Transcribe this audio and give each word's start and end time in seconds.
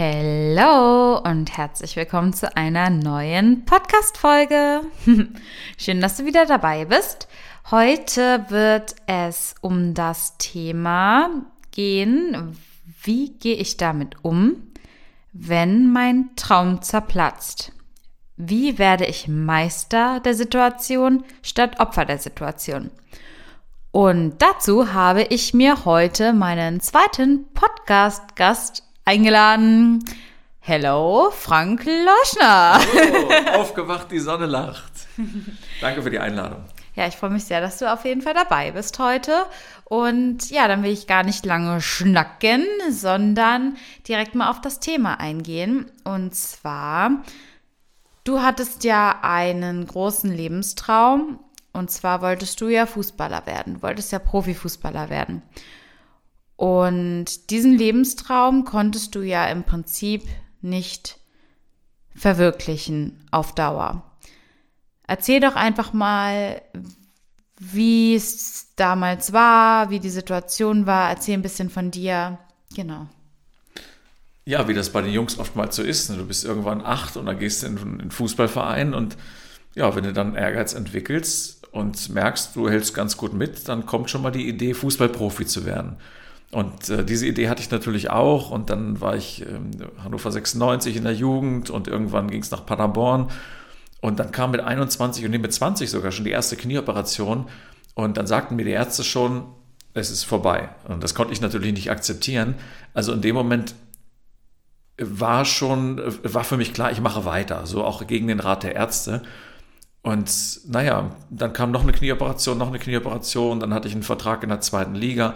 Hallo 0.00 1.18
und 1.18 1.56
herzlich 1.56 1.96
willkommen 1.96 2.32
zu 2.32 2.56
einer 2.56 2.88
neuen 2.88 3.64
Podcast-Folge. 3.64 4.82
Schön, 5.76 6.00
dass 6.00 6.18
du 6.18 6.24
wieder 6.24 6.46
dabei 6.46 6.84
bist. 6.84 7.26
Heute 7.72 8.44
wird 8.48 8.94
es 9.08 9.56
um 9.60 9.94
das 9.94 10.38
Thema 10.38 11.30
gehen, 11.72 12.56
wie 13.02 13.36
gehe 13.40 13.56
ich 13.56 13.76
damit 13.76 14.14
um, 14.22 14.68
wenn 15.32 15.90
mein 15.90 16.30
Traum 16.36 16.80
zerplatzt? 16.80 17.72
Wie 18.36 18.78
werde 18.78 19.04
ich 19.04 19.26
Meister 19.26 20.20
der 20.20 20.34
Situation 20.34 21.24
statt 21.42 21.80
Opfer 21.80 22.04
der 22.04 22.18
Situation? 22.18 22.92
Und 23.90 24.38
dazu 24.38 24.92
habe 24.92 25.22
ich 25.22 25.54
mir 25.54 25.84
heute 25.84 26.34
meinen 26.34 26.78
zweiten 26.78 27.52
Podcast-Gast 27.52 28.84
eingeladen. 29.08 30.04
Hello, 30.60 31.30
Frank 31.30 31.86
Loschner. 31.86 32.78
Hallo, 32.78 33.54
aufgewacht, 33.58 34.10
die 34.10 34.18
Sonne 34.18 34.44
lacht. 34.44 34.92
Danke 35.80 36.02
für 36.02 36.10
die 36.10 36.18
Einladung. 36.18 36.62
Ja, 36.94 37.06
ich 37.06 37.16
freue 37.16 37.30
mich 37.30 37.44
sehr, 37.44 37.62
dass 37.62 37.78
du 37.78 37.90
auf 37.90 38.04
jeden 38.04 38.20
Fall 38.20 38.34
dabei 38.34 38.72
bist 38.72 38.98
heute. 38.98 39.46
Und 39.84 40.50
ja, 40.50 40.68
dann 40.68 40.82
will 40.82 40.92
ich 40.92 41.06
gar 41.06 41.22
nicht 41.22 41.46
lange 41.46 41.80
schnacken, 41.80 42.66
sondern 42.90 43.78
direkt 44.06 44.34
mal 44.34 44.50
auf 44.50 44.60
das 44.60 44.78
Thema 44.78 45.18
eingehen. 45.18 45.90
Und 46.04 46.34
zwar, 46.34 47.22
du 48.24 48.42
hattest 48.42 48.84
ja 48.84 49.20
einen 49.22 49.86
großen 49.86 50.30
Lebenstraum. 50.30 51.38
Und 51.72 51.90
zwar 51.90 52.20
wolltest 52.20 52.60
du 52.60 52.68
ja 52.68 52.84
Fußballer 52.84 53.46
werden. 53.46 53.76
Du 53.76 53.82
wolltest 53.82 54.12
ja 54.12 54.18
Profifußballer 54.18 55.08
werden. 55.08 55.40
Und 56.58 57.50
diesen 57.50 57.78
Lebenstraum 57.78 58.64
konntest 58.64 59.14
du 59.14 59.22
ja 59.22 59.46
im 59.46 59.62
Prinzip 59.62 60.24
nicht 60.60 61.20
verwirklichen 62.16 63.24
auf 63.30 63.54
Dauer. 63.54 64.02
Erzähl 65.06 65.38
doch 65.38 65.54
einfach 65.54 65.92
mal, 65.92 66.60
wie 67.60 68.16
es 68.16 68.74
damals 68.74 69.32
war, 69.32 69.90
wie 69.90 70.00
die 70.00 70.10
Situation 70.10 70.84
war. 70.84 71.10
Erzähl 71.10 71.34
ein 71.34 71.42
bisschen 71.42 71.70
von 71.70 71.92
dir. 71.92 72.38
Genau. 72.74 73.06
Ja, 74.44 74.66
wie 74.66 74.74
das 74.74 74.90
bei 74.90 75.02
den 75.02 75.12
Jungs 75.12 75.38
oftmals 75.38 75.76
so 75.76 75.84
ist. 75.84 76.10
Du 76.10 76.26
bist 76.26 76.44
irgendwann 76.44 76.84
acht 76.84 77.16
und 77.16 77.26
dann 77.26 77.38
gehst 77.38 77.62
du 77.62 77.68
in 77.68 77.78
einen 77.78 78.10
Fußballverein 78.10 78.94
und 78.94 79.16
ja, 79.76 79.94
wenn 79.94 80.02
du 80.02 80.12
dann 80.12 80.34
Ehrgeiz 80.34 80.74
entwickelst 80.74 81.68
und 81.70 82.08
merkst, 82.08 82.56
du 82.56 82.68
hältst 82.68 82.94
ganz 82.94 83.16
gut 83.16 83.32
mit, 83.32 83.68
dann 83.68 83.86
kommt 83.86 84.10
schon 84.10 84.22
mal 84.22 84.32
die 84.32 84.48
Idee, 84.48 84.74
Fußballprofi 84.74 85.46
zu 85.46 85.64
werden. 85.64 85.98
Und 86.50 86.88
äh, 86.88 87.04
diese 87.04 87.26
Idee 87.26 87.48
hatte 87.48 87.60
ich 87.60 87.70
natürlich 87.70 88.10
auch. 88.10 88.50
Und 88.50 88.70
dann 88.70 89.00
war 89.00 89.16
ich 89.16 89.42
ähm, 89.42 89.70
Hannover 90.02 90.32
96 90.32 90.96
in 90.96 91.04
der 91.04 91.14
Jugend 91.14 91.70
und 91.70 91.88
irgendwann 91.88 92.30
ging 92.30 92.40
es 92.40 92.50
nach 92.50 92.64
Paderborn. 92.64 93.30
Und 94.00 94.18
dann 94.18 94.30
kam 94.32 94.52
mit 94.52 94.60
21 94.60 95.24
und 95.24 95.32
mit 95.32 95.52
20 95.52 95.90
sogar 95.90 96.12
schon 96.12 96.24
die 96.24 96.30
erste 96.30 96.56
Knieoperation. 96.56 97.48
Und 97.94 98.16
dann 98.16 98.26
sagten 98.26 98.56
mir 98.56 98.64
die 98.64 98.70
Ärzte 98.70 99.04
schon, 99.04 99.44
es 99.92 100.10
ist 100.10 100.24
vorbei. 100.24 100.70
Und 100.86 101.02
das 101.02 101.14
konnte 101.14 101.32
ich 101.32 101.40
natürlich 101.40 101.72
nicht 101.72 101.90
akzeptieren. 101.90 102.54
Also 102.94 103.12
in 103.12 103.20
dem 103.20 103.34
Moment 103.34 103.74
war 105.00 105.44
schon, 105.44 106.00
war 106.22 106.44
für 106.44 106.56
mich 106.56 106.72
klar, 106.72 106.92
ich 106.92 107.00
mache 107.00 107.24
weiter. 107.24 107.66
So 107.66 107.84
auch 107.84 108.06
gegen 108.06 108.28
den 108.28 108.40
Rat 108.40 108.62
der 108.62 108.74
Ärzte. 108.74 109.22
Und 110.02 110.30
naja, 110.66 111.10
dann 111.28 111.52
kam 111.52 111.72
noch 111.72 111.82
eine 111.82 111.92
Knieoperation, 111.92 112.56
noch 112.56 112.68
eine 112.68 112.78
Knieoperation. 112.78 113.60
Dann 113.60 113.74
hatte 113.74 113.88
ich 113.88 113.94
einen 113.94 114.02
Vertrag 114.02 114.42
in 114.42 114.48
der 114.48 114.60
zweiten 114.60 114.94
Liga. 114.94 115.34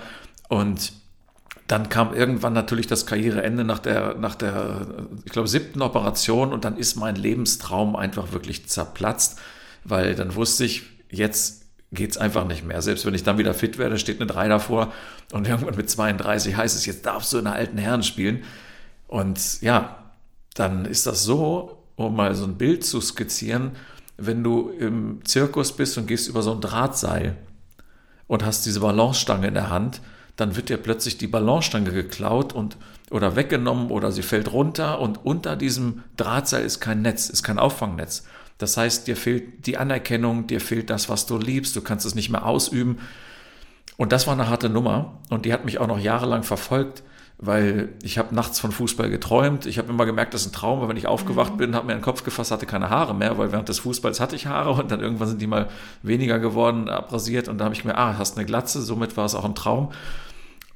Und 0.49 0.93
dann 1.67 1.89
kam 1.89 2.15
irgendwann 2.15 2.53
natürlich 2.53 2.87
das 2.87 3.07
Karriereende 3.07 3.65
nach 3.65 3.79
der, 3.79 4.15
nach 4.15 4.35
der, 4.35 4.87
ich 5.25 5.33
glaube, 5.33 5.49
siebten 5.49 5.83
Operation 5.83 6.53
und 6.53 6.65
dann 6.65 6.77
ist 6.77 6.97
mein 6.97 7.17
Lebenstraum 7.17 7.97
einfach 7.97 8.33
wirklich 8.33 8.69
zerplatzt, 8.69 9.39
weil 9.85 10.15
dann 10.15 10.35
wusste 10.35 10.65
ich, 10.65 10.83
jetzt 11.11 11.63
geht 11.93 12.11
es 12.11 12.19
einfach 12.19 12.47
nicht 12.47 12.65
mehr. 12.65 12.83
Selbst 12.83 13.07
wenn 13.07 13.15
ich 13.15 13.23
dann 13.23 13.39
wieder 13.39 13.55
fit 13.55 13.79
werde, 13.79 13.99
steht 13.99 14.21
eine 14.21 14.27
3 14.27 14.49
davor 14.49 14.93
und 15.33 15.47
irgendwann 15.47 15.77
mit 15.77 15.89
32 15.89 16.57
heißt 16.57 16.77
es, 16.77 16.87
jetzt 16.87 17.07
darfst 17.07 17.33
du 17.33 17.39
in 17.39 17.45
der 17.45 17.55
alten 17.55 17.79
Herren 17.79 18.03
spielen. 18.03 18.45
Und 19.09 19.61
ja, 19.61 19.99
dann 20.55 20.85
ist 20.85 21.07
das 21.07 21.23
so, 21.23 21.83
um 21.97 22.17
mal 22.17 22.35
so 22.35 22.45
ein 22.45 22.57
Bild 22.57 22.85
zu 22.85 23.01
skizzieren, 23.01 23.73
wenn 24.17 24.43
du 24.43 24.71
im 24.71 25.25
Zirkus 25.25 25.73
bist 25.73 25.99
und 25.99 26.07
gehst 26.07 26.29
über 26.29 26.43
so 26.43 26.53
ein 26.53 26.61
Drahtseil 26.61 27.37
und 28.27 28.45
hast 28.45 28.65
diese 28.65 28.81
Balancestange 28.81 29.49
in 29.49 29.55
der 29.55 29.71
Hand, 29.71 30.01
dann 30.37 30.57
wird 30.57 30.69
dir 30.69 30.77
plötzlich 30.77 31.19
die 31.19 31.27
Ballonstange 31.27 31.93
geklaut 31.93 32.53
und 32.53 32.77
oder 33.11 33.37
weggenommen 33.37 33.91
oder 33.91 34.11
sie 34.11 34.23
fällt 34.23 34.53
runter 34.53 34.99
und 34.99 35.25
unter 35.25 35.55
diesem 35.55 36.03
Drahtseil 36.17 36.65
ist 36.65 36.81
kein 36.81 37.03
Netz, 37.03 37.29
ist 37.29 37.43
kein 37.43 37.59
Auffangnetz. 37.59 38.25
Das 38.57 38.77
heißt, 38.77 39.07
dir 39.07 39.17
fehlt 39.17 39.67
die 39.67 39.77
Anerkennung, 39.77 40.47
dir 40.47 40.61
fehlt 40.61 40.89
das, 40.89 41.09
was 41.09 41.27
du 41.27 41.37
liebst, 41.37 41.77
du 41.77 41.83
kannst 41.83 42.07
es 42.07 42.15
nicht 42.15 42.31
mehr 42.31 42.47
ausüben. 42.47 42.99
Und 43.99 44.13
das 44.13 44.27
war 44.27 44.33
eine 44.35 44.49
harte 44.49 44.71
Nummer 44.71 45.19
und 45.29 45.45
die 45.45 45.53
hat 45.53 45.65
mich 45.65 45.79
auch 45.79 45.87
noch 45.87 45.99
jahrelang 45.99 46.43
verfolgt, 46.43 47.03
weil 47.45 47.89
ich 48.05 48.19
habe 48.19 48.33
nachts 48.33 48.61
von 48.61 48.71
Fußball 48.71 49.11
geträumt. 49.11 49.67
Ich 49.67 49.77
habe 49.79 49.89
immer 49.91 50.07
gemerkt, 50.07 50.33
das 50.33 50.43
ist 50.43 50.51
ein 50.51 50.53
Traum, 50.53 50.79
aber 50.79 50.89
wenn 50.89 50.97
ich 50.97 51.09
aufgewacht 51.09 51.55
mhm. 51.55 51.57
bin, 51.57 51.75
habe 51.75 51.89
mir 51.89 51.95
den 51.95 52.01
Kopf 52.01 52.23
gefasst, 52.23 52.53
hatte 52.53 52.67
keine 52.67 52.89
Haare 52.89 53.17
mehr, 53.17 53.37
weil 53.37 53.51
während 53.51 53.69
des 53.69 53.81
Fußballs 53.81 54.21
hatte 54.21 54.37
ich 54.37 54.47
Haare 54.47 54.71
und 54.81 54.93
dann 54.93 55.01
irgendwann 55.01 55.27
sind 55.27 55.43
die 55.43 55.49
mal 55.49 55.69
weniger 56.05 56.39
geworden, 56.39 56.89
abrasiert 56.89 57.49
und 57.49 57.59
da 57.59 57.65
habe 57.65 57.75
ich 57.75 57.85
mir, 57.85 57.99
ah, 57.99 58.17
hast 58.17 58.39
eine 58.39 58.47
Glatze, 58.47 58.81
somit 58.81 59.17
war 59.17 59.25
es 59.25 59.35
auch 59.35 59.45
ein 59.45 59.57
Traum. 59.57 59.91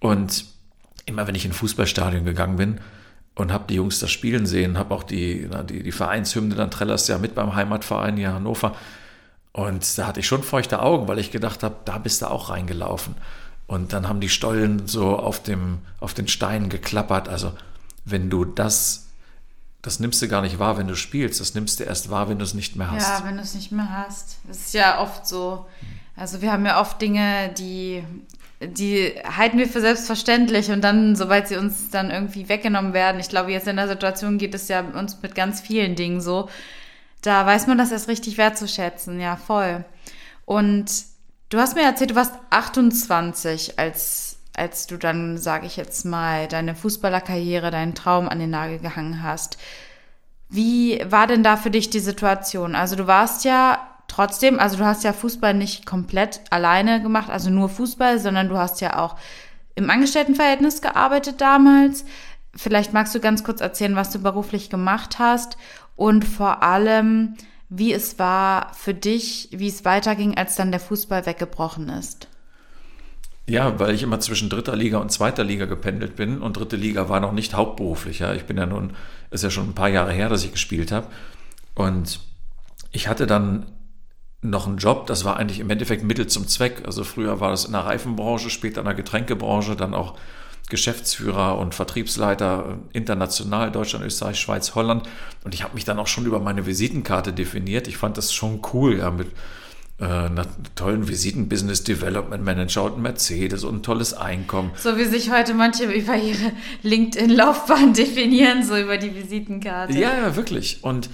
Und 0.01 0.45
immer 1.07 1.29
wenn 1.29 1.37
ich 1.37 1.45
in 1.45 1.53
ein 1.53 1.55
Fußballstadion 1.55 2.25
gegangen 2.25 2.57
bin 2.57 2.81
und 3.37 3.53
habe 3.53 3.67
die 3.69 3.77
Jungs 3.77 4.01
das 4.01 4.11
spielen 4.11 4.45
sehen, 4.45 4.77
habe 4.77 4.93
auch 4.93 5.05
die, 5.05 5.49
die, 5.69 5.85
die 5.85 5.93
Vereinshymne 5.93 6.57
dann 6.57 6.73
trällerst 6.73 7.09
ja 7.09 7.19
mit 7.19 7.37
beim 7.37 7.55
Heimatverein 7.55 8.17
hier 8.17 8.35
Hannover. 8.35 8.75
Und 9.53 9.97
da 9.97 10.09
hatte 10.09 10.19
ich 10.19 10.27
schon 10.27 10.43
feuchte 10.43 10.83
Augen, 10.83 11.07
weil 11.07 11.21
ich 11.21 11.31
gedacht 11.31 11.63
habe, 11.63 11.77
da 11.85 11.99
bist 11.99 12.23
du 12.23 12.27
auch 12.27 12.51
reingelaufen. 12.51 13.15
Und 13.67 13.93
dann 13.93 14.09
haben 14.09 14.21
die 14.21 14.29
Stollen 14.29 14.87
so 14.87 15.19
auf, 15.19 15.43
dem, 15.43 15.79
auf 16.01 16.15
den 16.15 16.29
Steinen 16.29 16.69
geklappert. 16.69 17.29
Also 17.29 17.53
wenn 18.05 18.31
du 18.31 18.45
das, 18.45 19.07
das 19.83 19.99
nimmst 19.99 20.23
du 20.23 20.29
gar 20.29 20.43
nicht 20.43 20.59
wahr, 20.59 20.79
wenn 20.79 20.87
du 20.87 20.95
spielst. 20.95 21.41
Das 21.41 21.55
nimmst 21.55 21.81
du 21.81 21.85
erst 21.85 22.11
wahr, 22.11 22.29
wenn 22.29 22.39
du 22.39 22.45
es 22.45 22.55
nicht 22.55 22.77
mehr 22.77 22.91
hast. 22.91 23.21
Ja, 23.21 23.25
wenn 23.25 23.37
du 23.37 23.43
es 23.43 23.55
nicht 23.55 23.73
mehr 23.73 23.91
hast. 23.91 24.39
Das 24.47 24.59
ist 24.59 24.75
ja 24.75 25.01
oft 25.01 25.27
so. 25.27 25.67
Also 26.15 26.41
wir 26.43 26.53
haben 26.53 26.65
ja 26.65 26.81
oft 26.81 27.01
Dinge, 27.01 27.53
die 27.59 28.03
die 28.61 29.13
halten 29.25 29.59
wir 29.59 29.69
für 29.69 29.81
selbstverständlich 29.81 30.71
und 30.71 30.83
dann, 30.83 31.15
sobald 31.15 31.49
sie 31.49 31.57
uns 31.57 31.91
dann 31.91 32.11
irgendwie 32.11 32.49
weggenommen 32.49 32.95
werden, 32.95 33.21
ich 33.21 33.29
glaube, 33.29 33.53
jetzt 33.53 33.69
in 33.69 33.77
der 33.77 33.89
Situation 33.89 34.39
geht 34.39 34.55
es 34.55 34.69
ja 34.69 34.81
uns 34.81 35.21
mit 35.23 35.35
ganz 35.35 35.61
vielen 35.61 35.95
Dingen 35.95 36.21
so, 36.21 36.49
da 37.21 37.45
weiß 37.45 37.67
man 37.67 37.77
das 37.77 37.93
erst 37.93 38.09
richtig 38.09 38.39
wertzuschätzen, 38.39 39.21
ja, 39.21 39.37
voll. 39.37 39.85
Und 40.47 40.87
du 41.49 41.59
hast 41.59 41.77
mir 41.77 41.83
erzählt, 41.83 42.11
du 42.11 42.15
warst 42.15 42.35
28, 42.51 43.79
als, 43.79 44.39
als 44.57 44.87
du 44.87 44.97
dann, 44.97 45.39
sage 45.39 45.67
ich 45.67 45.77
jetzt 45.77 46.05
mal, 46.05 46.49
deine 46.49 46.75
Fußballerkarriere, 46.75 47.71
deinen 47.71 47.95
Traum 47.95 48.29
an 48.29 48.39
den 48.39 48.51
Nagel 48.51 48.79
gehangen 48.79 49.23
hast. 49.23 49.59
Wie 50.49 51.03
war 51.05 51.27
denn 51.27 51.43
da 51.43 51.57
für 51.57 51.71
dich 51.71 51.91
die 51.91 52.01
Situation? 52.01 52.75
Also 52.75 52.97
du 52.97 53.07
warst 53.07 53.45
ja 53.45 53.87
trotzdem, 54.09 54.59
also 54.59 54.77
du 54.77 54.85
hast 54.85 55.05
ja 55.05 55.13
Fußball 55.13 55.55
nicht 55.55 55.87
komplett 55.87 56.41
alleine 56.51 57.03
gemacht, 57.03 57.31
also 57.31 57.51
nur 57.51 57.69
Fußball, 57.69 58.19
sondern 58.19 58.49
du 58.49 58.57
hast 58.57 58.81
ja 58.81 58.99
auch 58.99 59.17
im 59.75 59.91
Angestelltenverhältnis 59.91 60.81
gearbeitet 60.81 61.41
damals. 61.41 62.05
Vielleicht 62.55 62.93
magst 62.93 63.15
du 63.15 63.21
ganz 63.21 63.45
kurz 63.45 63.61
erzählen, 63.61 63.97
was 63.97 64.11
du 64.11 64.21
beruflich 64.21 64.71
gemacht 64.71 65.19
hast 65.19 65.59
und 65.97 66.25
vor 66.25 66.63
allem, 66.63 67.37
wie 67.69 67.93
es 67.93 68.19
war 68.19 68.73
für 68.75 68.95
dich, 68.95 69.49
wie 69.53 69.69
es 69.69 69.85
weiterging, 69.85 70.37
als 70.37 70.57
dann 70.57 70.71
der 70.71 70.81
Fußball 70.81 71.27
weggebrochen 71.27 71.89
ist. 71.89 72.29
Ja, 73.49 73.79
weil 73.79 73.95
ich 73.95 74.03
immer 74.03 74.19
zwischen 74.19 74.49
dritter 74.49 74.75
Liga 74.75 74.99
und 74.99 75.13
zweiter 75.13 75.45
Liga 75.45 75.67
gependelt 75.67 76.17
bin 76.17 76.43
und 76.43 76.57
dritte 76.57 76.77
Liga 76.77 77.09
war 77.09 77.21
noch 77.21 77.33
nicht 77.33 77.55
hauptberuflich. 77.55 78.19
Ja. 78.19 78.35
Ich 78.35 78.45
bin 78.45 78.57
ja 78.57 78.67
nun, 78.67 78.95
ist 79.31 79.45
ja 79.45 79.51
schon 79.51 79.69
ein 79.69 79.75
paar 79.75 79.89
Jahre 79.89 80.13
her, 80.13 80.29
dass 80.29 80.45
ich 80.45 80.53
gespielt 80.53 80.91
habe. 80.91 81.07
Und 81.75 82.21
ich 82.91 83.07
hatte 83.07 83.27
dann 83.27 83.67
noch 84.43 84.67
einen 84.67 84.79
Job, 84.79 85.07
das 85.07 85.25
war 85.25 85.37
eigentlich 85.37 85.61
im 85.61 85.71
Endeffekt 85.71 86.03
Mittel 86.03 86.27
zum 86.27 86.49
Zweck. 86.49 86.83
Also 86.87 87.05
früher 87.05 87.41
war 87.41 87.51
das 87.51 87.65
in 87.65 87.73
der 87.73 87.83
Reifenbranche, 87.83 88.51
später 88.51 88.81
in 88.81 88.87
der 88.87 88.95
Getränkebranche, 88.95 89.77
dann 89.77 89.95
auch 89.95 90.19
Geschäftsführer 90.69 91.59
und 91.59 91.75
Vertriebsleiter 91.75 92.79
international, 92.93 93.71
Deutschland, 93.71 94.05
Österreich, 94.05 94.39
Schweiz, 94.41 94.75
Holland. 94.75 95.09
Und 95.45 95.55
ich 95.55 95.63
habe 95.63 95.75
mich 95.75 95.85
dann 95.85 95.99
auch 95.99 96.09
schon 96.09 96.27
über 96.27 96.41
meine 96.41 96.67
Visitenkarte 96.67 97.33
definiert. 97.33 97.87
Ich 97.87 97.97
fand 97.97 98.19
das 98.19 98.33
schon 98.33 98.61
cool, 98.73 98.99
ja, 98.99 99.11
mit 99.11 99.29
äh, 99.99 100.05
einer 100.05 100.47
tollen 100.75 101.09
Visiten, 101.09 101.49
Business 101.49 101.85
Development 101.85 102.45
Manager 102.45 102.85
und 102.85 103.01
Mercedes 103.01 103.65
und 103.65 103.77
ein 103.77 103.83
tolles 103.83 104.13
Einkommen. 104.13 104.73
So 104.77 104.99
wie 104.99 105.05
sich 105.05 105.31
heute 105.31 105.55
manche 105.55 105.85
über 105.85 106.17
ihre 106.17 106.53
LinkedIn-Laufbahn 106.83 107.93
definieren, 107.95 108.65
so 108.65 108.77
über 108.77 108.99
die 108.99 109.15
Visitenkarte. 109.15 109.97
Ja, 109.97 110.15
ja, 110.19 110.37
wirklich. 110.37 110.83
Und 110.83 111.09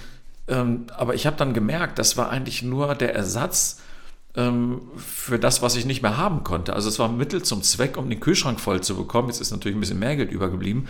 ähm, 0.47 0.87
aber 0.97 1.15
ich 1.15 1.25
habe 1.25 1.37
dann 1.37 1.53
gemerkt, 1.53 1.99
das 1.99 2.17
war 2.17 2.29
eigentlich 2.29 2.63
nur 2.63 2.95
der 2.95 3.15
Ersatz 3.15 3.79
für 4.35 5.37
das, 5.37 5.61
was 5.61 5.75
ich 5.75 5.85
nicht 5.85 6.01
mehr 6.01 6.17
haben 6.17 6.43
konnte. 6.43 6.73
Also 6.73 6.89
es 6.89 6.97
war 6.97 7.07
Mittel 7.07 7.43
zum 7.43 7.61
Zweck, 7.61 7.97
um 7.97 8.09
den 8.09 8.19
Kühlschrank 8.19 8.59
voll 8.59 8.81
zu 8.81 8.95
bekommen. 8.95 9.27
Jetzt 9.27 9.41
ist 9.41 9.51
natürlich 9.51 9.77
ein 9.77 9.79
bisschen 9.79 9.99
mehr 9.99 10.15
Geld 10.15 10.31
übergeblieben. 10.31 10.87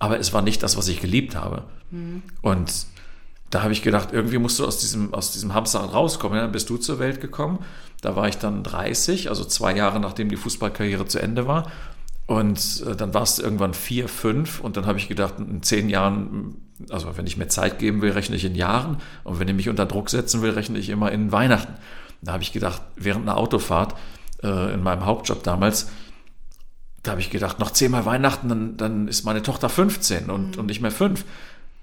aber 0.00 0.18
es 0.18 0.32
war 0.32 0.42
nicht 0.42 0.62
das, 0.62 0.76
was 0.76 0.88
ich 0.88 1.00
geliebt 1.00 1.36
habe. 1.36 1.64
Mhm. 1.90 2.22
Und 2.40 2.86
da 3.50 3.62
habe 3.62 3.72
ich 3.72 3.82
gedacht, 3.82 4.08
irgendwie 4.12 4.38
musst 4.38 4.58
du 4.58 4.66
aus 4.66 4.78
diesem, 4.78 5.12
aus 5.12 5.32
diesem 5.32 5.54
Hamsterrad 5.54 5.92
rauskommen. 5.92 6.36
Ja, 6.36 6.42
dann 6.44 6.52
bist 6.52 6.70
du 6.70 6.78
zur 6.78 6.98
Welt 6.98 7.20
gekommen. 7.20 7.58
Da 8.00 8.16
war 8.16 8.26
ich 8.26 8.38
dann 8.38 8.62
30, 8.62 9.28
also 9.28 9.44
zwei 9.44 9.74
Jahre 9.76 10.00
nachdem 10.00 10.28
die 10.28 10.36
Fußballkarriere 10.36 11.06
zu 11.06 11.20
Ende 11.20 11.46
war. 11.46 11.70
Und 12.26 12.84
äh, 12.86 12.96
dann 12.96 13.12
warst 13.12 13.38
du 13.38 13.42
irgendwann 13.42 13.74
vier, 13.74 14.08
fünf 14.08 14.60
und 14.60 14.76
dann 14.76 14.86
habe 14.86 14.98
ich 14.98 15.08
gedacht, 15.08 15.34
in 15.38 15.62
zehn 15.62 15.88
Jahren, 15.88 16.56
also 16.88 17.16
wenn 17.16 17.26
ich 17.26 17.36
mir 17.36 17.48
Zeit 17.48 17.78
geben 17.78 18.02
will, 18.02 18.12
rechne 18.12 18.36
ich 18.36 18.44
in 18.44 18.54
Jahren 18.54 18.98
und 19.24 19.40
wenn 19.40 19.48
ich 19.48 19.54
mich 19.54 19.68
unter 19.68 19.84
Druck 19.84 20.10
setzen 20.10 20.40
will, 20.40 20.50
rechne 20.50 20.78
ich 20.78 20.88
immer 20.90 21.10
in 21.10 21.32
Weihnachten. 21.32 21.74
Da 22.22 22.32
habe 22.32 22.42
ich 22.42 22.52
gedacht, 22.52 22.82
während 22.96 23.28
einer 23.28 23.36
Autofahrt 23.36 23.94
äh, 24.42 24.74
in 24.74 24.82
meinem 24.82 25.04
Hauptjob 25.04 25.42
damals, 25.42 25.88
da 27.02 27.12
habe 27.12 27.20
ich 27.20 27.30
gedacht, 27.30 27.58
noch 27.58 27.70
zehnmal 27.70 28.04
Weihnachten, 28.04 28.48
dann, 28.48 28.76
dann 28.76 29.08
ist 29.08 29.24
meine 29.24 29.42
Tochter 29.42 29.68
15 29.68 30.30
und, 30.30 30.56
mhm. 30.56 30.60
und 30.60 30.66
nicht 30.66 30.82
mehr 30.82 30.90
fünf. 30.90 31.24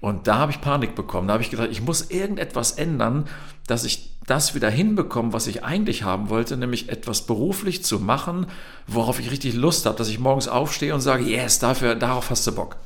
Und 0.00 0.28
da 0.28 0.38
habe 0.38 0.52
ich 0.52 0.60
Panik 0.60 0.94
bekommen. 0.94 1.26
Da 1.26 1.34
habe 1.34 1.42
ich 1.42 1.50
gedacht, 1.50 1.68
ich 1.72 1.82
muss 1.82 2.10
irgendetwas 2.10 2.72
ändern, 2.72 3.26
dass 3.66 3.84
ich 3.84 4.16
das 4.26 4.54
wieder 4.54 4.70
hinbekomme, 4.70 5.32
was 5.32 5.46
ich 5.46 5.64
eigentlich 5.64 6.02
haben 6.04 6.28
wollte, 6.28 6.56
nämlich 6.56 6.90
etwas 6.90 7.26
beruflich 7.26 7.82
zu 7.82 7.98
machen, 7.98 8.46
worauf 8.86 9.18
ich 9.18 9.30
richtig 9.30 9.54
Lust 9.54 9.86
habe, 9.86 9.96
dass 9.96 10.08
ich 10.08 10.20
morgens 10.20 10.46
aufstehe 10.46 10.94
und 10.94 11.00
sage, 11.00 11.24
yes, 11.24 11.58
dafür, 11.58 11.94
darauf 11.94 12.30
hast 12.30 12.46
du 12.46 12.52
Bock. 12.52 12.76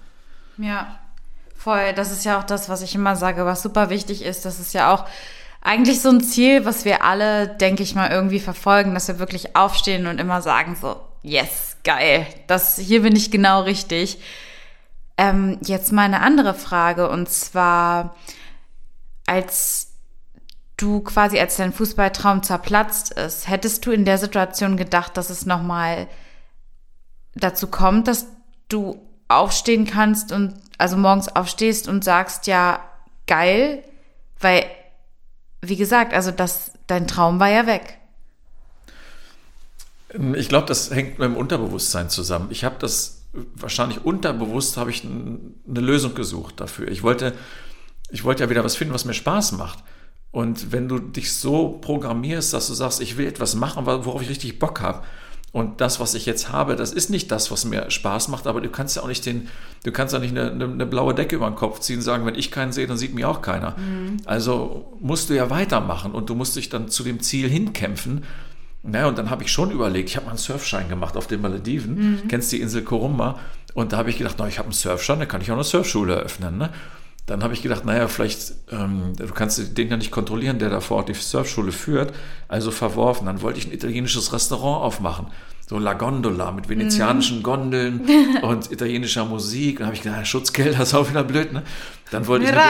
Ja, 0.56 0.98
voll. 1.56 1.92
Das 1.94 2.12
ist 2.12 2.24
ja 2.24 2.38
auch 2.38 2.44
das, 2.44 2.68
was 2.68 2.80
ich 2.80 2.94
immer 2.94 3.16
sage, 3.16 3.44
was 3.44 3.62
super 3.62 3.90
wichtig 3.90 4.22
ist. 4.22 4.44
Das 4.44 4.60
ist 4.60 4.72
ja 4.72 4.94
auch 4.94 5.04
eigentlich 5.62 6.00
so 6.02 6.10
ein 6.10 6.20
Ziel, 6.20 6.64
was 6.64 6.84
wir 6.84 7.04
alle, 7.04 7.48
denke 7.48 7.82
ich 7.84 7.94
mal, 7.94 8.10
irgendwie 8.10 8.40
verfolgen, 8.40 8.94
dass 8.94 9.08
wir 9.08 9.20
wirklich 9.20 9.54
aufstehen 9.56 10.06
und 10.06 10.18
immer 10.18 10.42
sagen 10.42 10.76
so, 10.78 10.96
yes, 11.22 11.76
geil, 11.84 12.26
das, 12.48 12.78
hier 12.78 13.02
bin 13.02 13.14
ich 13.14 13.30
genau 13.30 13.62
richtig. 13.62 14.18
Ähm, 15.16 15.58
jetzt 15.62 15.92
mal 15.92 16.02
eine 16.02 16.20
andere 16.20 16.54
Frage 16.54 17.08
und 17.08 17.28
zwar, 17.28 18.16
als 19.26 19.92
du 20.76 21.00
quasi, 21.00 21.38
als 21.38 21.56
dein 21.56 21.72
Fußballtraum 21.72 22.42
zerplatzt 22.42 23.12
ist, 23.12 23.48
hättest 23.48 23.86
du 23.86 23.92
in 23.92 24.04
der 24.04 24.18
Situation 24.18 24.76
gedacht, 24.76 25.16
dass 25.16 25.30
es 25.30 25.46
nochmal 25.46 26.08
dazu 27.36 27.68
kommt, 27.68 28.08
dass 28.08 28.26
du 28.68 29.00
aufstehen 29.28 29.86
kannst 29.86 30.32
und 30.32 30.54
also 30.76 30.96
morgens 30.96 31.28
aufstehst 31.28 31.86
und 31.86 32.02
sagst, 32.02 32.48
ja, 32.48 32.80
geil, 33.28 33.84
weil 34.40 34.66
wie 35.62 35.76
gesagt, 35.76 36.12
also 36.12 36.30
das, 36.30 36.72
dein 36.86 37.06
Traum 37.06 37.40
war 37.40 37.48
ja 37.48 37.66
weg. 37.66 37.98
Ich 40.34 40.48
glaube, 40.48 40.66
das 40.66 40.90
hängt 40.90 41.18
mit 41.18 41.26
dem 41.26 41.36
Unterbewusstsein 41.36 42.10
zusammen. 42.10 42.48
Ich 42.50 42.64
habe 42.64 42.76
das 42.78 43.22
wahrscheinlich 43.32 44.04
unterbewusst 44.04 44.76
habe 44.76 44.90
ich 44.90 45.04
eine 45.04 45.80
Lösung 45.80 46.14
gesucht 46.14 46.60
dafür. 46.60 46.88
Ich 46.88 47.02
wollte, 47.02 47.32
ich 48.10 48.24
wollte 48.24 48.42
ja 48.44 48.50
wieder 48.50 48.64
was 48.64 48.76
finden, 48.76 48.92
was 48.92 49.06
mir 49.06 49.14
Spaß 49.14 49.52
macht. 49.52 49.82
Und 50.32 50.72
wenn 50.72 50.88
du 50.88 50.98
dich 50.98 51.34
so 51.34 51.78
programmierst, 51.80 52.52
dass 52.52 52.66
du 52.66 52.74
sagst, 52.74 53.00
ich 53.00 53.16
will 53.16 53.26
etwas 53.26 53.54
machen, 53.54 53.86
worauf 53.86 54.20
ich 54.20 54.28
richtig 54.28 54.58
Bock 54.58 54.80
habe, 54.80 55.02
und 55.52 55.82
das, 55.82 56.00
was 56.00 56.14
ich 56.14 56.24
jetzt 56.24 56.50
habe, 56.50 56.76
das 56.76 56.92
ist 56.92 57.10
nicht 57.10 57.30
das, 57.30 57.50
was 57.50 57.66
mir 57.66 57.90
Spaß 57.90 58.28
macht, 58.28 58.46
aber 58.46 58.62
du 58.62 58.70
kannst 58.70 58.96
ja 58.96 59.02
auch 59.02 59.08
nicht 59.08 59.26
den, 59.26 59.48
du 59.84 59.92
kannst 59.92 60.14
ja 60.14 60.18
nicht 60.18 60.30
eine, 60.30 60.50
eine, 60.50 60.64
eine 60.64 60.86
blaue 60.86 61.14
Decke 61.14 61.36
über 61.36 61.48
den 61.48 61.56
Kopf 61.56 61.80
ziehen 61.80 61.96
und 61.96 62.02
sagen, 62.02 62.24
wenn 62.24 62.36
ich 62.36 62.50
keinen 62.50 62.72
sehe, 62.72 62.86
dann 62.86 62.96
sieht 62.96 63.14
mich 63.14 63.26
auch 63.26 63.42
keiner. 63.42 63.76
Mhm. 63.76 64.16
Also 64.24 64.96
musst 65.00 65.28
du 65.28 65.34
ja 65.34 65.50
weitermachen 65.50 66.12
und 66.12 66.30
du 66.30 66.34
musst 66.34 66.56
dich 66.56 66.70
dann 66.70 66.88
zu 66.88 67.04
dem 67.04 67.20
Ziel 67.20 67.50
hinkämpfen. 67.50 68.24
Naja, 68.82 69.06
und 69.06 69.18
dann 69.18 69.28
habe 69.30 69.44
ich 69.44 69.52
schon 69.52 69.70
überlegt, 69.70 70.08
ich 70.08 70.16
habe 70.16 70.24
mal 70.24 70.32
einen 70.32 70.38
Surfschein 70.38 70.88
gemacht 70.88 71.16
auf 71.16 71.26
den 71.26 71.42
Malediven, 71.42 71.94
mhm. 71.94 72.28
kennst 72.28 72.50
die 72.50 72.60
Insel 72.60 72.82
Korumba, 72.82 73.38
und 73.74 73.92
da 73.92 73.98
habe 73.98 74.10
ich 74.10 74.18
gedacht, 74.18 74.36
na, 74.38 74.48
ich 74.48 74.58
habe 74.58 74.66
einen 74.66 74.74
Surfschein, 74.74 75.18
da 75.18 75.26
kann 75.26 75.40
ich 75.40 75.50
auch 75.50 75.54
eine 75.54 75.64
Surfschule 75.64 76.14
eröffnen. 76.14 76.58
Ne? 76.58 76.70
Dann 77.26 77.44
habe 77.44 77.54
ich 77.54 77.62
gedacht, 77.62 77.84
naja, 77.84 78.08
vielleicht, 78.08 78.52
ähm, 78.72 79.12
du 79.16 79.28
kannst 79.28 79.78
den 79.78 79.88
ja 79.88 79.96
nicht 79.96 80.10
kontrollieren, 80.10 80.58
der 80.58 80.70
da 80.70 80.80
vor 80.80 80.98
Ort 80.98 81.08
die 81.08 81.14
Surfschule 81.14 81.70
führt, 81.70 82.12
also 82.48 82.70
verworfen. 82.70 83.26
Dann 83.26 83.42
wollte 83.42 83.60
ich 83.60 83.66
ein 83.66 83.72
italienisches 83.72 84.32
Restaurant 84.32 84.82
aufmachen, 84.82 85.28
so 85.68 85.78
La 85.78 85.92
Gondola 85.92 86.50
mit 86.50 86.68
venezianischen 86.68 87.40
mm. 87.40 87.42
Gondeln 87.44 88.00
und 88.42 88.72
italienischer 88.72 89.24
Musik. 89.24 89.78
Dann 89.78 89.86
habe 89.86 89.96
ich 89.96 90.02
gedacht, 90.02 90.26
Schutzgeld, 90.26 90.74
das 90.74 90.88
ist 90.88 90.94
auch 90.94 91.08
wieder 91.08 91.22
blöd, 91.22 91.52
ne? 91.52 91.62
Dann 92.10 92.26
wollte 92.26 92.44
ich, 92.44 92.50
eine, 92.50 92.60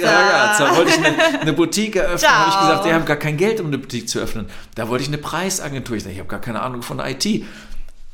ja, 0.00 0.58
dann 0.58 0.76
wollte 0.76 0.90
ich 0.90 0.98
eine, 0.98 1.40
eine 1.40 1.52
Boutique 1.54 1.96
eröffnen, 1.96 2.30
habe 2.30 2.50
ich 2.50 2.60
gesagt, 2.60 2.84
die 2.84 2.92
haben 2.92 3.04
gar 3.06 3.16
kein 3.16 3.38
Geld, 3.38 3.58
um 3.60 3.68
eine 3.68 3.78
Boutique 3.78 4.06
zu 4.06 4.18
öffnen. 4.18 4.46
Da 4.74 4.88
wollte 4.88 5.02
ich 5.02 5.08
eine 5.08 5.16
Preisagentur, 5.16 5.96
ich 5.96 6.02
dachte, 6.02 6.12
ich 6.12 6.18
habe 6.18 6.28
gar 6.28 6.40
keine 6.40 6.60
Ahnung 6.60 6.82
von 6.82 6.98
IT. 6.98 7.24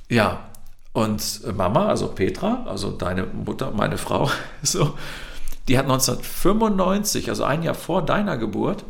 Ja, 0.08 0.48
und 0.92 1.56
Mama, 1.56 1.86
also 1.86 2.08
Petra, 2.08 2.64
also 2.66 2.90
deine 2.90 3.24
Mutter, 3.24 3.72
meine 3.72 3.98
Frau, 3.98 4.30
so, 4.62 4.94
die 5.68 5.78
hat 5.78 5.84
1995, 5.84 7.28
also 7.28 7.44
ein 7.44 7.62
Jahr 7.62 7.74
vor 7.74 8.04
deiner 8.04 8.36
Geburt, 8.38 8.84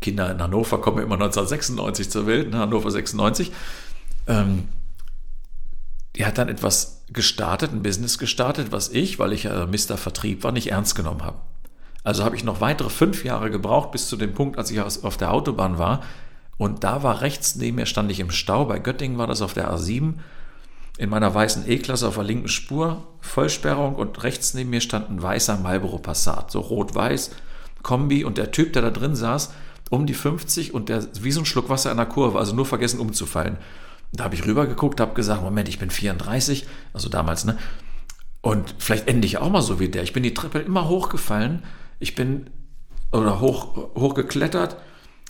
Kinder 0.00 0.30
in 0.30 0.42
Hannover 0.42 0.80
kommen 0.80 0.98
immer 0.98 1.14
1996 1.14 2.10
zur 2.10 2.26
Welt, 2.26 2.50
ne, 2.50 2.58
Hannover 2.58 2.90
96, 2.90 3.50
ähm, 4.26 4.68
die 6.14 6.26
hat 6.26 6.38
dann 6.38 6.48
etwas 6.48 7.04
gestartet, 7.08 7.72
ein 7.72 7.82
Business 7.82 8.18
gestartet, 8.18 8.72
was 8.72 8.90
ich, 8.90 9.18
weil 9.18 9.32
ich 9.32 9.44
ja 9.44 9.66
Mr. 9.66 9.96
Vertrieb 9.96 10.44
war, 10.44 10.52
nicht 10.52 10.70
ernst 10.70 10.94
genommen 10.94 11.24
habe. 11.24 11.38
Also 12.04 12.24
habe 12.24 12.36
ich 12.36 12.44
noch 12.44 12.60
weitere 12.60 12.90
fünf 12.90 13.24
Jahre 13.24 13.50
gebraucht, 13.50 13.90
bis 13.90 14.08
zu 14.08 14.16
dem 14.16 14.32
Punkt, 14.32 14.58
als 14.58 14.70
ich 14.70 14.80
auf 14.80 15.16
der 15.16 15.32
Autobahn 15.32 15.78
war. 15.78 16.02
Und 16.56 16.84
da 16.84 17.02
war 17.02 17.20
rechts 17.20 17.56
neben 17.56 17.76
mir, 17.76 17.86
stand 17.86 18.10
ich 18.10 18.20
im 18.20 18.30
Stau. 18.30 18.64
Bei 18.64 18.78
Göttingen 18.78 19.18
war 19.18 19.26
das 19.26 19.42
auf 19.42 19.54
der 19.54 19.70
A7 19.70 20.14
in 20.98 21.10
meiner 21.10 21.34
weißen 21.34 21.68
E-Klasse 21.68 22.08
auf 22.08 22.14
der 22.14 22.24
linken 22.24 22.48
Spur, 22.48 23.06
Vollsperrung 23.20 23.96
und 23.96 24.22
rechts 24.22 24.54
neben 24.54 24.70
mir 24.70 24.80
stand 24.80 25.10
ein 25.10 25.22
weißer 25.22 25.58
Marlboro 25.58 25.98
Passat, 25.98 26.50
so 26.50 26.60
rot-weiß, 26.60 27.32
Kombi 27.82 28.24
und 28.24 28.38
der 28.38 28.50
Typ, 28.50 28.72
der 28.72 28.82
da 28.82 28.90
drin 28.90 29.14
saß, 29.14 29.52
um 29.90 30.06
die 30.06 30.14
50 30.14 30.74
und 30.74 30.88
der 30.88 31.06
wie 31.20 31.32
so 31.32 31.40
ein 31.40 31.46
Schluck 31.46 31.68
Wasser 31.68 31.90
in 31.90 31.98
der 31.98 32.06
Kurve, 32.06 32.38
also 32.38 32.54
nur 32.54 32.66
vergessen 32.66 33.00
umzufallen. 33.00 33.58
Da 34.12 34.24
habe 34.24 34.34
ich 34.34 34.46
rübergeguckt, 34.46 35.00
habe 35.00 35.14
gesagt, 35.14 35.42
Moment, 35.42 35.68
ich 35.68 35.78
bin 35.78 35.90
34, 35.90 36.66
also 36.92 37.08
damals, 37.08 37.44
ne? 37.44 37.58
Und 38.40 38.74
vielleicht 38.78 39.08
ende 39.08 39.26
ich 39.26 39.38
auch 39.38 39.50
mal 39.50 39.62
so 39.62 39.80
wie 39.80 39.88
der. 39.88 40.04
Ich 40.04 40.12
bin 40.12 40.22
die 40.22 40.34
Treppe 40.34 40.60
immer 40.60 40.88
hochgefallen, 40.88 41.64
ich 41.98 42.14
bin 42.14 42.48
oder 43.12 43.40
hoch, 43.40 43.76
hochgeklettert, 43.94 44.76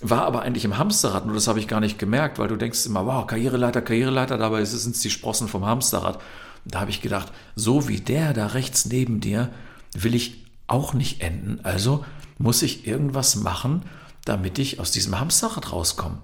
war 0.01 0.25
aber 0.25 0.43
eigentlich 0.43 0.65
im 0.65 0.77
Hamsterrad, 0.77 1.25
nur 1.25 1.35
das 1.35 1.47
habe 1.47 1.59
ich 1.59 1.67
gar 1.67 1.79
nicht 1.79 1.97
gemerkt, 1.97 2.37
weil 2.37 2.47
du 2.47 2.55
denkst 2.55 2.85
immer, 2.85 3.05
wow, 3.05 3.25
Karriereleiter, 3.25 3.81
Karriereleiter, 3.81 4.37
dabei 4.37 4.63
sind 4.63 4.95
es 4.95 5.01
die 5.01 5.09
Sprossen 5.09 5.47
vom 5.47 5.65
Hamsterrad. 5.65 6.19
Da 6.65 6.81
habe 6.81 6.91
ich 6.91 7.01
gedacht, 7.01 7.31
so 7.55 7.87
wie 7.87 7.99
der 7.99 8.33
da 8.33 8.47
rechts 8.47 8.85
neben 8.85 9.19
dir 9.21 9.49
will 9.93 10.13
ich 10.13 10.45
auch 10.67 10.93
nicht 10.93 11.21
enden. 11.21 11.59
Also 11.63 12.05
muss 12.37 12.61
ich 12.61 12.85
irgendwas 12.85 13.37
machen, 13.37 13.83
damit 14.25 14.59
ich 14.59 14.79
aus 14.79 14.91
diesem 14.91 15.19
Hamsterrad 15.19 15.71
rauskomme. 15.71 16.19